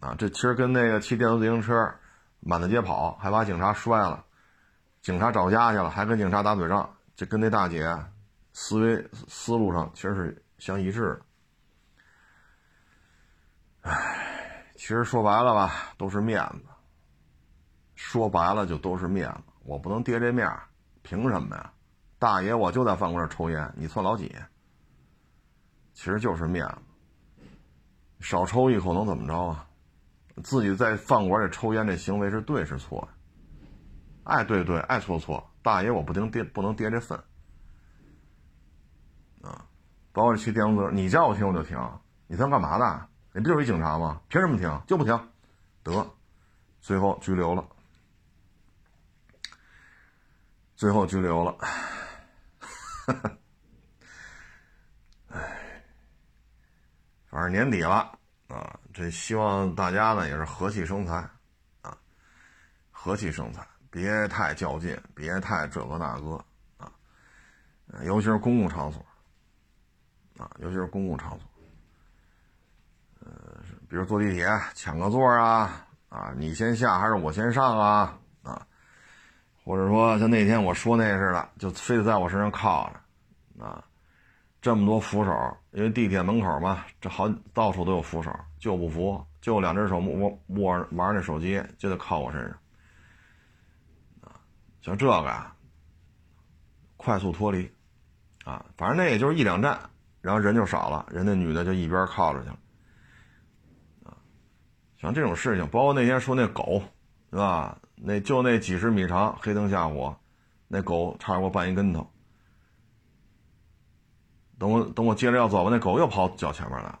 [0.00, 1.94] 啊，这其实跟那个骑电动自行车
[2.40, 4.24] 满大街跑，还把警察摔了。
[5.02, 7.96] 警察找家去了，还跟警察打嘴仗，这跟那大姐
[8.52, 11.20] 思维思路上其实是相一致的。
[13.82, 16.64] 唉，其实说白了吧，都是面子。
[17.96, 20.48] 说白了就都是面子，我不能跌这面
[21.02, 21.72] 凭什么呀？
[22.18, 24.32] 大爷，我就在饭馆抽烟，你算老几？
[25.92, 26.76] 其实就是面子，
[28.20, 29.66] 少抽一口能怎么着啊？
[30.44, 33.08] 自己在饭馆里抽烟这行为是对是错？
[34.24, 37.18] 爱对对，爱错错，大爷我不能跌，不能跌这份，
[39.42, 39.64] 啊！
[40.12, 41.78] 包括骑电动车，你叫我停我就停，
[42.26, 43.08] 你他妈干嘛的？
[43.32, 44.20] 你不就是一警察吗？
[44.28, 44.82] 凭什么停？
[44.86, 45.18] 就不停，
[45.82, 46.06] 得，
[46.80, 47.64] 最后拘留了，
[50.76, 51.56] 最后拘留了，
[55.28, 55.82] 哎，
[57.30, 58.12] 反正年底了
[58.48, 61.14] 啊，这希望大家呢也是和气生财，
[61.80, 61.96] 啊，
[62.90, 63.66] 和气生财。
[63.90, 66.44] 别太较劲，别太这个那个
[66.76, 66.92] 啊，
[68.04, 69.02] 尤其是公共场所
[70.36, 71.48] 啊，尤其是公共场所，
[73.20, 78.18] 呃，比如坐地铁抢个座啊，啊，你先下还是我先上啊，啊，
[79.66, 83.84] 或者说像那天我说那似的，就非得在我身上靠着，啊，
[84.62, 92.56] 这么多扶手，因为地铁门口嘛，这好到处都有扶手，就不服，就两只手握握玩那手机，就得靠我身上。
[94.82, 95.52] 像这个呀，
[96.96, 97.68] 快速脱离，
[98.44, 99.76] 啊，反正那也就是一两站，
[100.20, 102.58] 然后人就少了，人那女的就一边靠着去了，
[104.04, 104.14] 啊，
[104.96, 106.80] 像这种事情，包括那天说那狗，
[107.32, 107.76] 是吧？
[107.96, 110.16] 那就那几十米长，黑灯瞎火，
[110.68, 112.08] 那狗差点给我绊一跟头。
[114.58, 117.00] 等我等我接着要走吧，那狗又跑脚前面来了，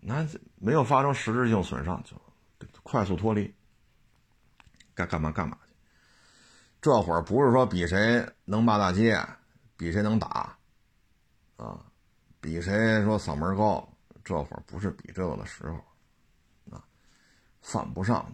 [0.00, 0.26] 那
[0.56, 2.16] 没有发生实质性损伤，就
[2.82, 3.54] 快速脱离，
[4.94, 5.74] 该干嘛干嘛去。
[6.80, 9.18] 这会儿不是说比谁能骂大街，
[9.76, 10.54] 比谁能打，
[11.56, 11.80] 啊，
[12.40, 13.88] 比谁说嗓门高，
[14.24, 16.84] 这会儿不是比这个的时候，啊，
[17.62, 18.30] 犯不上，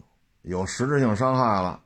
[0.48, 1.78] 有实质性伤害了，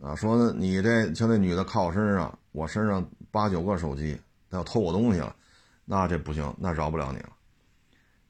[0.00, 5.36] 啊，说你这像那女的靠我身上，我身上八九个手机，她要偷我东西了，
[5.84, 7.28] 那这不行，那饶不了你了，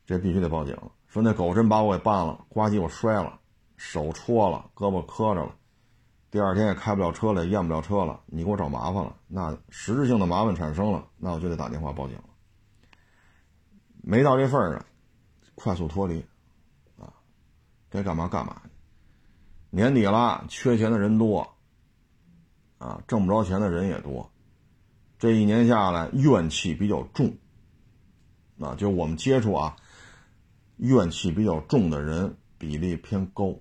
[0.04, 0.76] 这必须得报警。
[1.06, 3.38] 说那狗真把我给绊了，呱唧我摔了，
[3.76, 5.54] 手戳了，胳膊磕着了，
[6.28, 12.24] 第二天也开不了车了，验不了车了，你给我找麻烦了，那实质性的麻烦产生了，那我就得打电话报警了。
[14.02, 14.84] 没到这份儿上，
[15.54, 16.18] 快速脱离，
[16.98, 17.14] 啊，
[17.88, 18.60] 该干嘛干嘛。
[19.70, 21.56] 年底了，缺钱的人多，
[22.78, 24.30] 啊，挣不着钱的人也多，
[25.18, 27.36] 这一年下来怨气比较重，
[28.58, 29.76] 啊，就我们接触啊，
[30.76, 33.54] 怨气比较重的人比例偏高。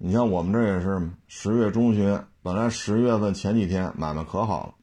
[0.00, 4.74] 你像我们这也是十月中旬，本来十月份前几天买卖可好了，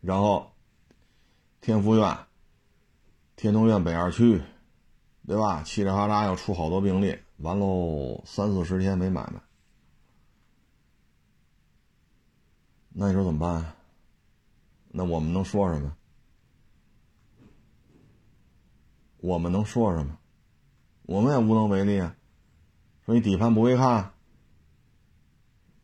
[0.00, 0.52] 然后
[1.60, 2.18] 天福苑、
[3.36, 4.40] 天通苑北二区，
[5.26, 5.62] 对吧？
[5.64, 9.40] 嘁哩哈啦要出好多病例，完喽，三四十天没买卖，
[12.90, 13.76] 那你说怎么办？
[14.88, 15.96] 那我们能说什么？
[19.18, 20.18] 我们能说什么？
[21.02, 22.14] 我们也无能为力啊。
[23.06, 24.12] 说你底盘不会看，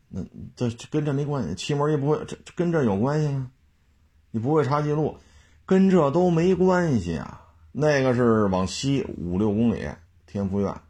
[0.09, 0.23] 那
[0.55, 1.55] 这跟这没关系。
[1.55, 3.51] 气门也不会，这跟这有关系吗？
[4.29, 5.17] 你不会查记录，
[5.65, 7.47] 跟这都没关系啊。
[7.71, 9.89] 那个是往西五六公里，
[10.27, 10.81] 天福苑。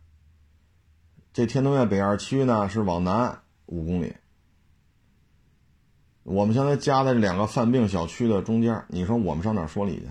[1.37, 4.15] 这天通苑北二区呢是往南五公里。
[6.23, 10.07] 我们现在夹在两个犯病小区的中间，你说我们上哪说理去？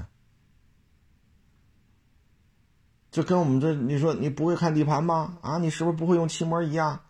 [3.11, 5.37] 就跟我们这，你说你不会看地盘吗？
[5.43, 7.05] 啊，你是不是不会用气膜仪啊？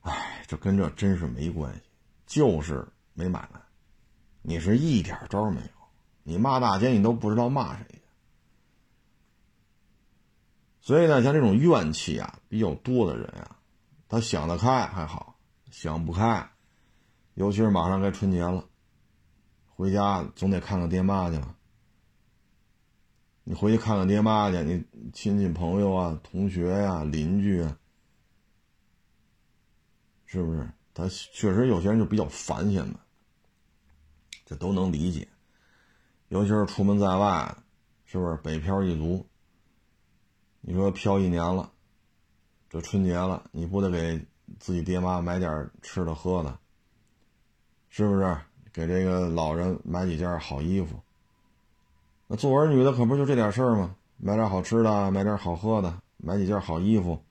[0.00, 1.80] 哎，这跟这真是没关系，
[2.26, 3.60] 就是没买卖，
[4.40, 5.68] 你是一点招没有，
[6.22, 7.84] 你骂大街你都不知道骂谁。
[10.86, 13.58] 所以呢，像这种怨气啊比较多的人啊，
[14.08, 15.36] 他想得开还好，
[15.68, 16.48] 想不开，
[17.34, 18.64] 尤其是马上该春节了，
[19.66, 21.56] 回家总得看看爹妈去了。
[23.42, 27.76] 你回去看看爹妈去，你亲戚朋友啊、同学呀、邻居啊，
[30.24, 30.70] 是不是？
[30.94, 32.96] 他确实有些人就比较烦现在，
[34.44, 35.26] 这都能理解。
[36.28, 37.56] 尤其是出门在外，
[38.04, 39.26] 是不是北漂一族？
[40.68, 41.70] 你说漂一年了，
[42.68, 44.20] 这春节了，你不得给
[44.58, 46.58] 自己爹妈买点吃的喝的？
[47.88, 48.36] 是不是？
[48.72, 50.98] 给这个老人买几件好衣服？
[52.26, 53.94] 那做儿女的可不就这点事儿吗？
[54.16, 57.22] 买点好吃的，买点好喝的，买几件好衣服。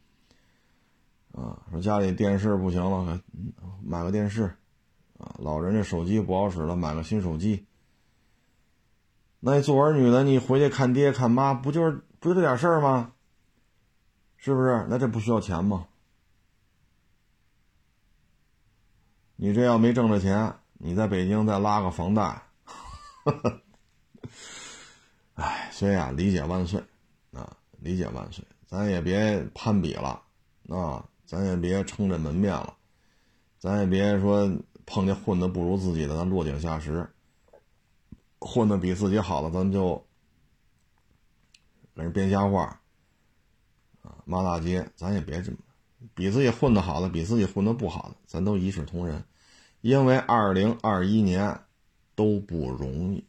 [1.33, 3.21] 啊，说家里电视不行了，
[3.83, 4.43] 买个电视。
[5.17, 7.65] 啊，老人这手机不好使了，买个新手机。
[9.41, 13.11] 那做儿女的，你回去看爹看妈，不就是不就这点事儿吗？
[14.37, 14.85] 是不是？
[14.89, 15.87] 那这不需要钱吗？
[19.37, 22.41] 你这要没挣着钱，你在北京再拉个房贷。
[25.33, 26.81] 哎，所以啊，理解万岁，
[27.33, 30.21] 啊，理解万岁，咱也别攀比了，
[30.69, 32.77] 啊，咱也别撑着门面了，
[33.59, 34.49] 咱也别说
[34.85, 37.09] 碰见混的不如自己的，咱落井下石，
[38.39, 40.05] 混的比自己好的，咱就
[41.93, 42.79] 给人编瞎话，
[44.25, 45.57] 骂大街，咱也别这么，
[46.13, 49.23] 比自己混的好的，比自己混的不好的，咱都一视同仁，
[49.81, 51.61] 因为二零二一年
[52.15, 53.23] 都不容易。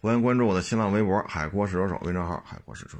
[0.00, 2.98] 欢迎关注我的新浪微博“海阔试车手”微信号“海阔试车”。